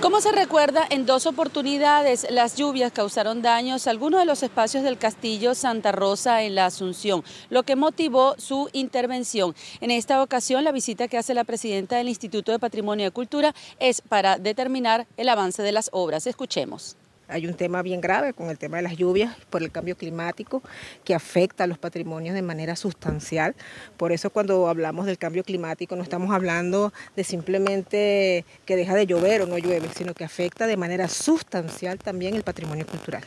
Como 0.00 0.22
se 0.22 0.32
recuerda, 0.32 0.86
en 0.88 1.04
dos 1.04 1.26
oportunidades 1.26 2.26
las 2.30 2.56
lluvias 2.56 2.90
causaron 2.90 3.42
daños 3.42 3.86
a 3.86 3.90
algunos 3.90 4.18
de 4.18 4.24
los 4.24 4.42
espacios 4.42 4.82
del 4.82 4.96
castillo 4.96 5.54
Santa 5.54 5.92
Rosa 5.92 6.42
en 6.42 6.54
la 6.54 6.64
Asunción, 6.64 7.22
lo 7.50 7.64
que 7.64 7.76
motivó 7.76 8.34
su 8.38 8.70
intervención. 8.72 9.54
En 9.82 9.90
esta 9.90 10.22
ocasión, 10.22 10.64
la 10.64 10.72
visita 10.72 11.06
que 11.06 11.18
hace 11.18 11.34
la 11.34 11.44
presidenta 11.44 11.96
del 11.96 12.08
Instituto 12.08 12.50
de 12.50 12.58
Patrimonio 12.58 13.08
y 13.08 13.10
Cultura 13.10 13.54
es 13.78 14.00
para 14.00 14.38
determinar 14.38 15.06
el 15.18 15.28
avance 15.28 15.62
de 15.62 15.72
las 15.72 15.90
obras. 15.92 16.26
Escuchemos. 16.26 16.96
Hay 17.30 17.46
un 17.46 17.54
tema 17.54 17.82
bien 17.82 18.00
grave 18.00 18.32
con 18.32 18.50
el 18.50 18.58
tema 18.58 18.78
de 18.78 18.82
las 18.82 18.96
lluvias 18.96 19.36
por 19.50 19.62
el 19.62 19.70
cambio 19.70 19.96
climático 19.96 20.62
que 21.04 21.14
afecta 21.14 21.64
a 21.64 21.66
los 21.66 21.78
patrimonios 21.78 22.34
de 22.34 22.42
manera 22.42 22.76
sustancial. 22.76 23.54
Por 23.96 24.12
eso 24.12 24.30
cuando 24.30 24.68
hablamos 24.68 25.06
del 25.06 25.16
cambio 25.16 25.44
climático 25.44 25.94
no 25.96 26.02
estamos 26.02 26.32
hablando 26.32 26.92
de 27.14 27.24
simplemente 27.24 28.44
que 28.66 28.76
deja 28.76 28.94
de 28.94 29.06
llover 29.06 29.42
o 29.42 29.46
no 29.46 29.58
llueve, 29.58 29.88
sino 29.96 30.12
que 30.12 30.24
afecta 30.24 30.66
de 30.66 30.76
manera 30.76 31.08
sustancial 31.08 31.98
también 31.98 32.34
el 32.34 32.42
patrimonio 32.42 32.86
cultural. 32.86 33.22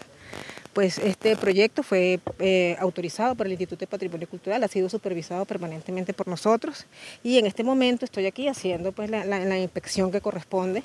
Pues 0.74 0.98
este 0.98 1.36
proyecto 1.36 1.84
fue 1.84 2.20
eh, 2.40 2.76
autorizado 2.80 3.36
por 3.36 3.46
el 3.46 3.52
Instituto 3.52 3.82
de 3.82 3.88
Patrimonio 3.88 4.28
Cultural, 4.28 4.64
ha 4.64 4.68
sido 4.68 4.90
supervisado 4.90 5.46
permanentemente 5.46 6.14
por 6.14 6.28
nosotros 6.28 6.88
y 7.24 7.38
en 7.38 7.46
este 7.46 7.64
momento 7.64 8.06
estoy 8.06 8.26
aquí 8.26 8.48
haciendo 8.48 8.92
pues 8.92 9.10
la 9.12 9.60
inspección 9.60 10.12
que 10.12 10.20
corresponde 10.20 10.84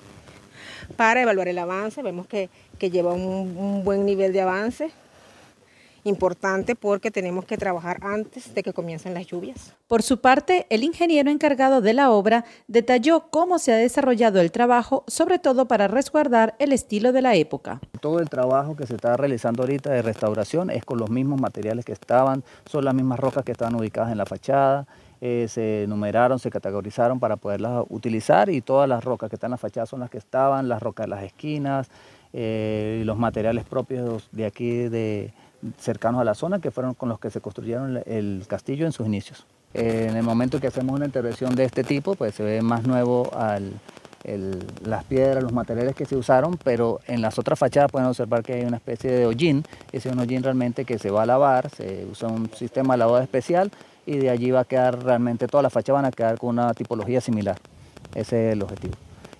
para 0.97 1.23
evaluar 1.23 1.49
el 1.49 1.59
avance. 1.59 2.03
Vemos 2.03 2.27
que, 2.27 2.49
lleva 2.81 3.13
un, 3.13 3.83
buen 3.85 4.05
nivel 4.05 4.33
de 4.33 4.41
avance, 4.41 4.91
importante 6.05 6.75
porque 6.75 7.11
tenemos 7.11 7.45
que 7.45 7.59
trabajar 7.59 7.99
antes 8.03 8.55
de 8.55 8.63
que 8.63 8.73
comiencen 8.73 9.15
las 9.15 9.27
lluvias. 9.27 9.75
Por 9.89 10.03
su 10.03 10.21
parte, 10.21 10.67
el 10.71 10.85
ingeniero 10.85 11.31
encargado 11.31 11.81
de 11.81 11.93
la 11.93 12.11
obra 12.11 12.45
detalló 12.67 13.29
cómo 13.31 13.59
se 13.59 13.73
ha 13.73 13.77
desarrollado 13.77 14.41
el 14.41 14.53
trabajo, 14.53 15.05
sobre 15.07 15.39
todo 15.39 15.67
para 15.67 15.89
resguardar 15.89 16.55
el 16.59 16.73
estilo 16.73 17.13
de 17.13 17.23
la 17.23 17.35
época. 17.35 17.81
Todo 18.01 18.21
el 18.21 18.29
trabajo 18.29 18.77
que 18.77 18.87
se 18.87 18.95
está 18.95 19.17
realizando 19.17 19.63
ahorita 19.63 19.91
de 19.91 20.03
restauración 20.03 20.71
es 20.71 20.85
con 20.85 20.99
los 20.99 21.11
mismos 21.11 21.41
materiales 21.41 21.85
que 21.85 21.93
estaban, 21.93 22.45
son 22.67 22.85
las 22.85 22.95
mismas 22.95 23.19
rocas 23.19 23.45
que 23.45 23.53
estaban 23.53 23.75
ubicadas 23.75 24.13
en 24.13 24.19
la 24.19 24.27
fachada, 24.27 24.87
eh, 25.21 25.47
se 25.49 25.87
numeraron, 25.89 26.39
se 26.39 26.51
categorizaron 26.51 27.19
para 27.19 27.37
poderlas 27.37 27.85
utilizar 27.89 28.49
y 28.51 28.61
todas 28.61 28.89
las 28.89 29.03
rocas 29.03 29.29
que 29.29 29.37
están 29.37 29.49
en 29.49 29.53
la 29.53 29.59
fachada 29.59 29.87
son 29.87 30.01
las 30.01 30.11
que 30.11 30.19
estaban, 30.19 30.69
las 30.69 30.81
rocas 30.83 31.07
de 31.07 31.11
las 31.11 31.25
esquinas, 31.25 31.91
eh, 32.33 33.03
los 33.05 33.19
materiales 33.19 33.65
propios 33.65 34.29
de 34.31 34.47
aquí 34.47 34.71
de, 34.89 35.33
cercanos 35.79 36.21
a 36.21 36.25
la 36.25 36.35
zona 36.35 36.61
que 36.61 36.71
fueron 36.71 36.95
con 36.95 37.09
los 37.09 37.19
que 37.19 37.31
se 37.31 37.41
construyeron 37.41 38.01
el 38.07 38.45
castillo 38.47 38.87
en 38.87 38.93
sus 38.93 39.07
inicios. 39.07 39.45
en 39.75 40.17
el 40.17 40.23
momento 40.23 40.61
que 40.61 40.69
hacemos 40.69 40.97
una 40.97 41.05
intervención 41.05 41.55
de 41.55 41.65
este 41.65 41.85
tipo, 41.85 42.15
pues 42.15 42.35
se 42.35 42.43
ve 42.43 42.63
más 42.63 42.87
nuevo 42.87 43.31
las 44.85 45.05
piedras, 45.05 45.43
los 45.43 45.53
materiales 45.53 45.95
que 45.95 46.07
se 46.07 46.17
usaron, 46.17 46.59
pero 46.63 47.01
en 47.07 47.23
las 47.23 47.39
otras 47.39 47.59
fachadas 47.59 47.91
pueden 47.91 48.09
observar 48.09 48.43
que 48.43 48.55
hay 48.55 48.63
una 48.63 48.77
especie 48.77 49.11
de 49.11 49.27
hollín, 49.27 49.65
ese 49.93 50.09
es 50.09 50.15
un 50.15 50.21
hollín 50.21 50.43
realmente 50.43 50.85
que 50.85 50.99
se 50.99 51.11
va 51.11 51.23
a 51.23 51.27
lavar, 51.27 51.71
se 51.71 52.07
usa 52.11 52.29
un 52.29 52.51
sistema 52.55 52.95
de 52.95 52.99
lavado 52.99 53.21
especial 53.21 53.71
y 54.09 54.17
de 54.17 54.31
allí 54.31 54.51
va 54.51 54.61
a 54.61 54.65
quedar 54.65 55.05
realmente, 55.05 55.47
todas 55.47 55.63
las 55.63 55.73
fachas 55.73 55.93
van 55.93 56.07
a 56.07 56.11
quedar 56.11 56.39
con 56.39 56.49
una 56.51 56.73
tipología 56.73 57.21
similar. 57.21 57.59
Ese 58.15 58.49
es 58.49 58.53
el 58.55 58.63
objetivo. 58.63 58.95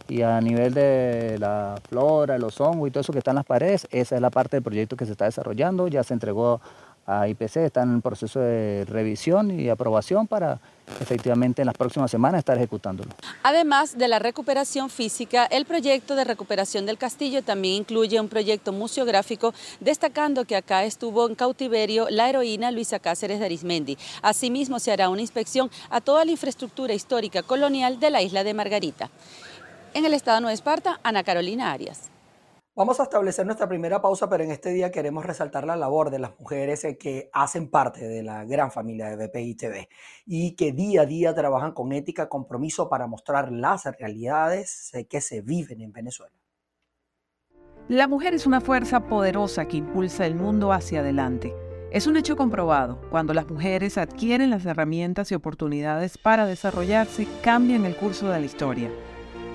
Y 0.09 0.21
a 0.21 0.39
nivel 0.43 0.75
de 0.75 1.39
la 1.39 1.81
flora, 1.89 2.37
los 2.37 2.61
hongos 2.61 2.89
y 2.89 2.91
todo 2.91 3.01
eso 3.01 3.13
que 3.13 3.19
está 3.19 3.31
en 3.31 3.37
las 3.37 3.47
paredes, 3.47 3.89
esa 3.91 4.17
es 4.17 4.21
la 4.21 4.29
parte 4.29 4.57
del 4.57 4.63
proyecto 4.63 4.95
que 4.95 5.07
se 5.07 5.13
está 5.13 5.25
desarrollando, 5.25 5.89
ya 5.89 6.03
se 6.03 6.13
entregó 6.13 6.61
a 7.09 7.27
IPC, 7.27 7.57
está 7.57 7.83
en 7.83 7.95
el 7.95 8.03
proceso 8.03 8.39
de 8.39 8.85
revisión 8.85 9.59
y 9.59 9.71
aprobación 9.71 10.27
para 10.27 10.61
efectivamente 11.01 11.63
en 11.63 11.67
las 11.67 11.75
próximas 11.75 12.11
semanas 12.11 12.41
estar 12.41 12.59
ejecutándolo. 12.59 13.11
Además 13.43 13.97
de 13.97 14.09
la 14.09 14.19
recuperación 14.19 14.91
física, 14.91 15.47
el 15.47 15.65
proyecto 15.65 16.15
de 16.17 16.25
recuperación 16.25 16.85
del 16.85 16.99
castillo 16.99 17.43
también 17.43 17.77
incluye 17.77 18.21
un 18.21 18.29
proyecto 18.29 18.73
museográfico, 18.73 19.55
destacando 19.81 20.45
que 20.45 20.57
acá 20.57 20.85
estuvo 20.85 21.27
en 21.27 21.35
cautiverio 21.35 22.09
la 22.11 22.29
heroína 22.29 22.71
Luisa 22.71 22.99
Cáceres 22.99 23.39
de 23.39 23.47
Arismendi. 23.47 23.97
Asimismo, 24.21 24.79
se 24.79 24.93
hará 24.93 25.09
una 25.09 25.23
inspección 25.23 25.71
a 25.89 26.03
toda 26.03 26.27
la 26.27 26.31
infraestructura 26.31 26.93
histórica 26.93 27.43
colonial 27.43 28.01
de 28.01 28.11
la 28.11 28.21
isla 28.21 28.45
de 28.45 28.53
Margarita. 28.53 29.09
En 29.95 30.05
el 30.05 30.13
estado 30.13 30.37
de 30.37 30.41
Nueva 30.43 30.53
Esparta, 30.53 31.01
Ana 31.03 31.25
Carolina 31.25 31.73
Arias. 31.73 32.11
Vamos 32.79 33.01
a 33.01 33.03
establecer 33.03 33.45
nuestra 33.45 33.69
primera 33.69 34.01
pausa, 34.01 34.29
pero 34.29 34.45
en 34.45 34.53
este 34.53 34.71
día 34.71 34.93
queremos 34.93 35.27
resaltar 35.27 35.67
la 35.67 35.75
labor 35.75 36.11
de 36.11 36.21
las 36.21 36.39
mujeres 36.39 36.85
eh, 36.85 36.97
que 36.97 37.29
hacen 37.33 37.73
parte 37.73 38.07
de 38.07 38.23
la 38.23 38.45
gran 38.45 38.71
familia 38.71 39.17
de 39.17 39.27
BPI 39.27 39.55
TV 39.57 39.89
y 40.27 40.55
que 40.55 40.71
día 40.71 41.03
a 41.03 41.05
día 41.05 41.35
trabajan 41.35 41.73
con 41.73 41.91
ética, 41.91 42.29
compromiso 42.29 42.89
para 42.89 43.09
mostrar 43.09 43.51
las 43.51 43.87
realidades 43.99 44.95
eh, 44.95 45.09
que 45.09 45.21
se 45.21 45.41
viven 45.41 45.81
en 45.81 45.91
Venezuela. 45.91 46.37
La 47.89 48.07
mujer 48.07 48.33
es 48.35 48.47
una 48.47 48.61
fuerza 48.61 49.09
poderosa 49.09 49.67
que 49.67 49.79
impulsa 49.79 50.25
el 50.25 50.37
mundo 50.37 50.73
hacia 50.73 51.01
adelante. 51.01 51.53
Es 51.91 52.07
un 52.07 52.17
hecho 52.17 52.37
comprobado. 52.37 53.01
Cuando 53.11 53.35
las 53.35 53.51
mujeres 53.51 53.99
adquieren 53.99 54.51
las 54.51 54.65
herramientas 54.67 55.33
y 55.33 55.35
oportunidades 55.35 56.17
para 56.17 56.47
desarrollarse, 56.47 57.27
cambian 57.43 57.85
el 57.87 57.97
curso 57.97 58.29
de 58.29 58.39
la 58.39 58.47
historia. 58.47 58.89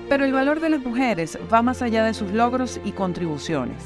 Pero 0.08 0.24
el 0.24 0.32
valor 0.32 0.60
de 0.60 0.68
las 0.68 0.80
mujeres 0.80 1.38
va 1.52 1.62
más 1.62 1.80
allá 1.80 2.04
de 2.04 2.14
sus 2.14 2.30
logros 2.30 2.80
y 2.84 2.92
contribuciones. 2.92 3.76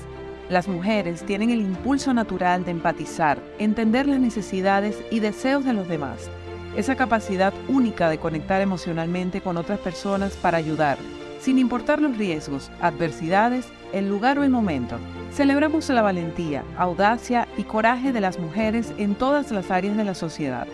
Las 0.49 0.67
mujeres 0.67 1.23
tienen 1.25 1.51
el 1.51 1.61
impulso 1.61 2.13
natural 2.13 2.65
de 2.65 2.73
empatizar, 2.73 3.39
entender 3.59 4.07
las 4.07 4.19
necesidades 4.19 4.97
y 5.11 5.21
deseos 5.21 5.65
de 5.65 5.75
los 5.75 5.89
demás. 5.89 6.29
Esa 6.77 6.97
capacidad 6.97 7.53
única 7.69 8.09
de 8.09 8.19
conectar 8.19 8.61
emocionalmente 8.61 9.41
con 9.41 9.57
otras 9.57 9.79
personas 9.79 10.35
para 10.37 10.59
ayudar, 10.59 10.99
sin 11.41 11.59
importar 11.59 12.01
los 12.01 12.17
riesgos, 12.17 12.71
adversidades, 12.81 13.67
el 13.93 14.09
lugar 14.09 14.39
o 14.39 14.45
el 14.45 14.51
momento. 14.51 14.97
Celebramos 15.33 15.89
la 15.91 16.03
valentía, 16.03 16.65
audacia 16.77 17.47
y 17.57 17.63
coraje 17.63 18.13
de 18.13 18.21
las 18.21 18.39
mujeres 18.39 18.93
en 18.99 19.15
todas 19.15 19.51
las 19.51 19.71
áreas 19.71 19.97
de 19.97 20.05
la 20.05 20.15
sociedad. 20.15 20.67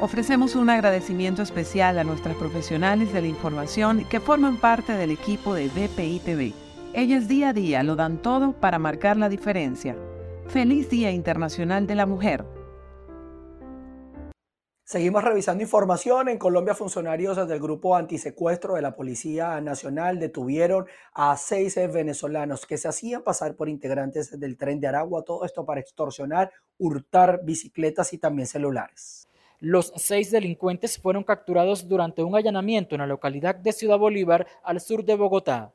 Ofrecemos 0.00 0.56
un 0.56 0.70
agradecimiento 0.70 1.42
especial 1.42 1.98
a 1.98 2.04
nuestras 2.04 2.34
profesionales 2.34 3.12
de 3.12 3.20
la 3.20 3.26
información 3.26 4.06
que 4.08 4.18
forman 4.18 4.56
parte 4.56 4.94
del 4.94 5.10
equipo 5.10 5.52
de 5.52 5.68
BPI 5.68 6.20
TV. 6.20 6.54
Ellas 6.94 7.28
día 7.28 7.50
a 7.50 7.52
día 7.52 7.82
lo 7.82 7.96
dan 7.96 8.22
todo 8.22 8.54
para 8.54 8.78
marcar 8.78 9.18
la 9.18 9.28
diferencia. 9.28 9.98
Feliz 10.46 10.88
Día 10.88 11.10
Internacional 11.10 11.86
de 11.86 11.94
la 11.96 12.06
Mujer. 12.06 12.46
Seguimos 14.84 15.22
revisando 15.22 15.62
información. 15.62 16.30
En 16.30 16.38
Colombia, 16.38 16.74
funcionarios 16.74 17.36
del 17.46 17.60
grupo 17.60 17.94
antisecuestro 17.94 18.76
de 18.76 18.82
la 18.82 18.96
Policía 18.96 19.60
Nacional 19.60 20.18
detuvieron 20.18 20.86
a 21.12 21.36
seis 21.36 21.76
venezolanos 21.92 22.64
que 22.64 22.78
se 22.78 22.88
hacían 22.88 23.22
pasar 23.22 23.54
por 23.54 23.68
integrantes 23.68 24.40
del 24.40 24.56
tren 24.56 24.80
de 24.80 24.88
Aragua. 24.88 25.24
Todo 25.24 25.44
esto 25.44 25.66
para 25.66 25.80
extorsionar, 25.80 26.50
hurtar 26.78 27.42
bicicletas 27.44 28.14
y 28.14 28.18
también 28.18 28.46
celulares. 28.46 29.19
Los 29.62 29.92
seis 29.94 30.30
delincuentes 30.30 30.98
fueron 30.98 31.22
capturados 31.22 31.86
durante 31.86 32.22
un 32.22 32.34
allanamiento 32.34 32.94
en 32.94 33.02
la 33.02 33.06
localidad 33.06 33.54
de 33.54 33.72
Ciudad 33.72 33.98
Bolívar, 33.98 34.46
al 34.64 34.80
sur 34.80 35.04
de 35.04 35.14
Bogotá. 35.14 35.70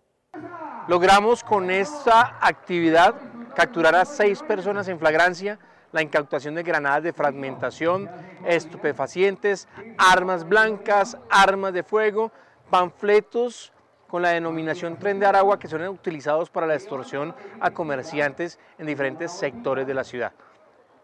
Logramos 0.88 1.43
con 1.43 1.69
esta 1.69 2.39
actividad 2.41 3.13
capturar 3.56 3.93
a 3.93 4.06
seis 4.06 4.41
personas 4.41 4.88
en 4.88 4.98
flagrancia 4.98 5.60
la 5.91 6.02
incautación 6.02 6.56
de 6.56 6.63
granadas 6.63 7.04
de 7.04 7.13
fragmentación, 7.13 8.10
estupefacientes, 8.43 9.67
armas 10.00 10.50
blancas, 10.50 11.15
armas 11.30 11.71
de 11.71 11.84
fuego, 11.84 12.32
panfletos 12.71 13.71
con 14.08 14.24
la 14.24 14.30
denominación 14.30 14.98
Tren 14.98 15.19
de 15.19 15.28
Aragua 15.28 15.60
que 15.60 15.67
son 15.67 15.88
utilizados 15.89 16.50
para 16.50 16.65
la 16.65 16.74
extorsión 16.74 17.36
a 17.60 17.69
comerciantes 17.69 18.58
en 18.80 18.88
diferentes 18.88 19.32
sectores 19.32 19.86
de 19.86 19.93
la 19.93 20.04
ciudad. 20.04 20.34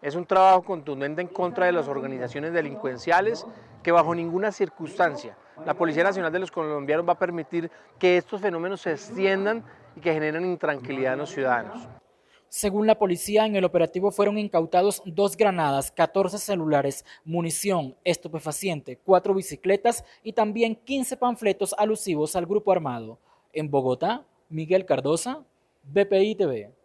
Es 0.02 0.14
un 0.16 0.26
trabajo 0.26 0.62
contundente 0.64 1.22
en 1.22 1.28
contra 1.28 1.66
de 1.66 1.72
las 1.72 1.88
organizaciones 1.88 2.52
delincuenciales 2.52 3.46
que 3.82 3.92
bajo 3.92 4.14
ninguna 4.14 4.52
circunstancia 4.52 5.36
la 5.64 5.74
Policía 5.74 6.02
Nacional 6.02 6.32
de 6.32 6.40
los 6.40 6.50
Colombianos 6.50 7.06
va 7.06 7.12
a 7.12 7.18
permitir 7.18 7.70
que 7.98 8.16
estos 8.16 8.40
fenómenos 8.40 8.80
se 8.80 8.92
extiendan 8.92 9.64
y 9.94 10.00
que 10.00 10.12
generen 10.12 10.44
intranquilidad 10.44 11.12
en 11.12 11.20
los 11.20 11.30
ciudadanos. 11.30 11.86
Según 12.48 12.86
la 12.86 12.98
policía, 12.98 13.46
en 13.46 13.56
el 13.56 13.64
operativo 13.64 14.10
fueron 14.10 14.38
incautados 14.38 15.02
dos 15.06 15.36
granadas, 15.36 15.90
14 15.90 16.36
celulares, 16.38 17.04
munición, 17.24 17.96
estupefaciente, 18.04 18.98
cuatro 19.02 19.34
bicicletas 19.34 20.04
y 20.22 20.34
también 20.34 20.76
15 20.76 21.16
panfletos 21.16 21.74
alusivos 21.78 22.36
al 22.36 22.44
grupo 22.44 22.72
armado. 22.72 23.18
En 23.54 23.70
Bogotá, 23.70 24.26
Miguel 24.50 24.84
Cardosa, 24.84 25.44
BPI 25.84 26.34
TV. 26.34 26.81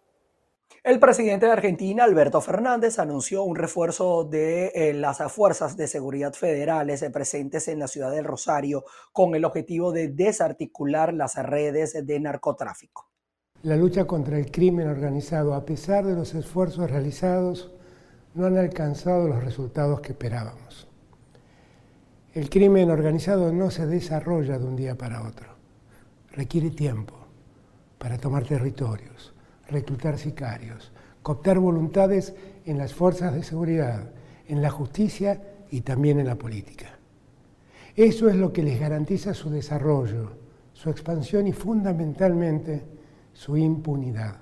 El 0.87 1.01
presidente 1.01 1.47
de 1.47 1.51
Argentina, 1.51 2.05
Alberto 2.05 2.39
Fernández, 2.39 2.97
anunció 2.97 3.43
un 3.43 3.57
refuerzo 3.57 4.23
de 4.23 4.67
eh, 4.67 4.93
las 4.93 5.21
fuerzas 5.31 5.75
de 5.75 5.85
seguridad 5.85 6.33
federales 6.33 7.01
eh, 7.01 7.09
presentes 7.09 7.67
en 7.67 7.79
la 7.79 7.89
ciudad 7.89 8.11
del 8.11 8.23
Rosario 8.23 8.85
con 9.11 9.35
el 9.35 9.43
objetivo 9.43 9.91
de 9.91 10.07
desarticular 10.07 11.13
las 11.13 11.35
redes 11.35 12.05
de 12.07 12.19
narcotráfico. 12.21 13.09
La 13.63 13.75
lucha 13.75 14.05
contra 14.05 14.37
el 14.37 14.49
crimen 14.49 14.87
organizado, 14.87 15.55
a 15.55 15.65
pesar 15.65 16.05
de 16.05 16.15
los 16.15 16.33
esfuerzos 16.35 16.89
realizados, 16.89 17.71
no 18.33 18.45
han 18.45 18.57
alcanzado 18.57 19.27
los 19.27 19.43
resultados 19.43 19.99
que 19.99 20.13
esperábamos. 20.13 20.87
El 22.33 22.49
crimen 22.49 22.91
organizado 22.91 23.51
no 23.51 23.71
se 23.71 23.87
desarrolla 23.87 24.57
de 24.57 24.65
un 24.65 24.77
día 24.77 24.95
para 24.95 25.27
otro. 25.27 25.49
Requiere 26.31 26.69
tiempo 26.69 27.15
para 27.97 28.19
tomar 28.19 28.45
territorios, 28.45 29.33
reclutar 29.69 30.17
sicarios, 30.17 30.91
cooptar 31.21 31.59
voluntades 31.59 32.33
en 32.65 32.77
las 32.77 32.93
fuerzas 32.93 33.33
de 33.33 33.43
seguridad, 33.43 34.11
en 34.47 34.61
la 34.61 34.69
justicia 34.69 35.41
y 35.69 35.81
también 35.81 36.19
en 36.19 36.27
la 36.27 36.35
política. 36.35 36.97
Eso 37.95 38.29
es 38.29 38.35
lo 38.35 38.53
que 38.53 38.63
les 38.63 38.79
garantiza 38.79 39.33
su 39.33 39.49
desarrollo, 39.49 40.31
su 40.73 40.89
expansión 40.89 41.47
y 41.47 41.51
fundamentalmente 41.51 42.83
su 43.33 43.57
impunidad. 43.57 44.35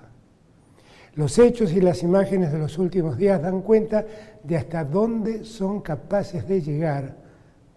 Los 1.14 1.38
hechos 1.38 1.72
y 1.72 1.80
las 1.80 2.02
imágenes 2.02 2.52
de 2.52 2.58
los 2.58 2.76
últimos 2.76 3.16
días 3.16 3.40
dan 3.40 3.62
cuenta 3.62 4.04
de 4.42 4.56
hasta 4.56 4.84
dónde 4.84 5.44
son 5.44 5.80
capaces 5.80 6.46
de 6.46 6.60
llegar 6.60 7.16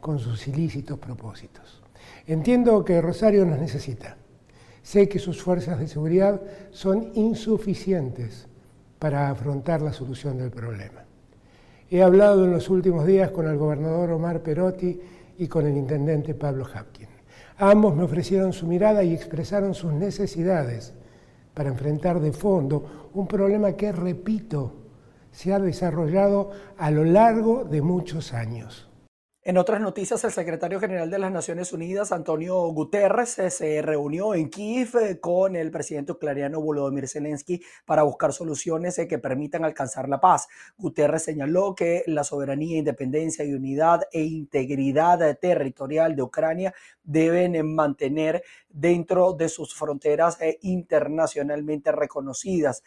con 0.01 0.19
sus 0.19 0.45
ilícitos 0.49 0.99
propósitos. 0.99 1.81
Entiendo 2.27 2.83
que 2.83 3.01
Rosario 3.01 3.45
nos 3.45 3.59
necesita. 3.59 4.17
Sé 4.81 5.07
que 5.07 5.19
sus 5.19 5.41
fuerzas 5.41 5.79
de 5.79 5.87
seguridad 5.87 6.41
son 6.71 7.11
insuficientes 7.13 8.47
para 8.97 9.29
afrontar 9.29 9.81
la 9.81 9.93
solución 9.93 10.37
del 10.37 10.51
problema. 10.51 11.05
He 11.89 12.03
hablado 12.03 12.45
en 12.45 12.51
los 12.51 12.69
últimos 12.69 13.05
días 13.05 13.31
con 13.31 13.47
el 13.47 13.57
gobernador 13.57 14.11
Omar 14.11 14.41
Perotti 14.41 14.99
y 15.37 15.47
con 15.47 15.65
el 15.65 15.75
intendente 15.75 16.35
Pablo 16.35 16.65
Hapkin. 16.71 17.07
Ambos 17.57 17.95
me 17.95 18.03
ofrecieron 18.03 18.53
su 18.53 18.67
mirada 18.67 19.03
y 19.03 19.13
expresaron 19.13 19.73
sus 19.73 19.93
necesidades 19.93 20.93
para 21.53 21.69
enfrentar 21.69 22.19
de 22.19 22.31
fondo 22.31 23.09
un 23.13 23.27
problema 23.27 23.73
que, 23.73 23.91
repito, 23.91 24.73
se 25.31 25.53
ha 25.53 25.59
desarrollado 25.59 26.51
a 26.77 26.91
lo 26.91 27.03
largo 27.03 27.63
de 27.63 27.81
muchos 27.81 28.33
años. 28.33 28.88
En 29.49 29.57
otras 29.57 29.81
noticias, 29.81 30.23
el 30.25 30.31
secretario 30.31 30.79
general 30.79 31.09
de 31.09 31.17
las 31.17 31.31
Naciones 31.31 31.73
Unidas, 31.73 32.11
Antonio 32.11 32.67
Guterres, 32.67 33.39
eh, 33.39 33.49
se 33.49 33.81
reunió 33.81 34.35
en 34.35 34.47
Kiev 34.47 34.95
eh, 34.95 35.19
con 35.19 35.55
el 35.55 35.71
presidente 35.71 36.11
ucraniano 36.11 36.61
Volodymyr 36.61 37.07
Zelensky 37.07 37.59
para 37.83 38.03
buscar 38.03 38.31
soluciones 38.31 38.99
eh, 38.99 39.07
que 39.07 39.17
permitan 39.17 39.65
alcanzar 39.65 40.07
la 40.07 40.19
paz. 40.19 40.47
Guterres 40.77 41.23
señaló 41.23 41.73
que 41.73 42.03
la 42.05 42.23
soberanía, 42.23 42.77
independencia 42.77 43.43
y 43.43 43.55
unidad 43.55 44.03
e 44.11 44.21
integridad 44.21 45.39
territorial 45.39 46.15
de 46.15 46.21
Ucrania 46.21 46.75
deben 47.03 47.73
mantener 47.73 48.43
dentro 48.69 49.33
de 49.33 49.49
sus 49.49 49.73
fronteras 49.73 50.37
internacionalmente 50.61 51.91
reconocidas. 51.91 52.83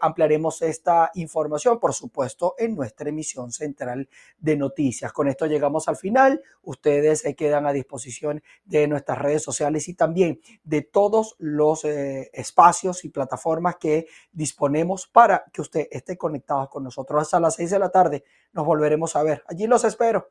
ampliaremos 0.00 0.62
esta 0.62 1.10
información, 1.14 1.80
por 1.80 1.92
supuesto, 1.92 2.54
en 2.56 2.76
nuestra 2.76 3.08
emisión 3.08 3.50
central 3.50 4.08
de 4.38 4.56
noticias. 4.56 5.12
Con 5.12 5.26
esto 5.26 5.46
llegamos 5.46 5.87
al 5.88 5.96
final. 5.96 6.42
Ustedes 6.62 7.20
se 7.20 7.34
quedan 7.34 7.66
a 7.66 7.72
disposición 7.72 8.42
de 8.64 8.86
nuestras 8.86 9.18
redes 9.18 9.42
sociales 9.42 9.88
y 9.88 9.94
también 9.94 10.40
de 10.64 10.82
todos 10.82 11.34
los 11.38 11.84
eh, 11.84 12.30
espacios 12.32 13.04
y 13.04 13.08
plataformas 13.08 13.76
que 13.76 14.06
disponemos 14.32 15.06
para 15.06 15.44
que 15.52 15.60
usted 15.60 15.88
esté 15.90 16.16
conectado 16.16 16.68
con 16.68 16.84
nosotros. 16.84 17.22
Hasta 17.22 17.40
las 17.40 17.54
seis 17.54 17.70
de 17.70 17.78
la 17.78 17.90
tarde 17.90 18.24
nos 18.52 18.66
volveremos 18.66 19.16
a 19.16 19.22
ver. 19.22 19.42
Allí 19.46 19.66
los 19.66 19.84
espero. 19.84 20.30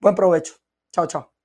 Buen 0.00 0.14
provecho. 0.14 0.54
Chao, 0.92 1.06
chao. 1.06 1.35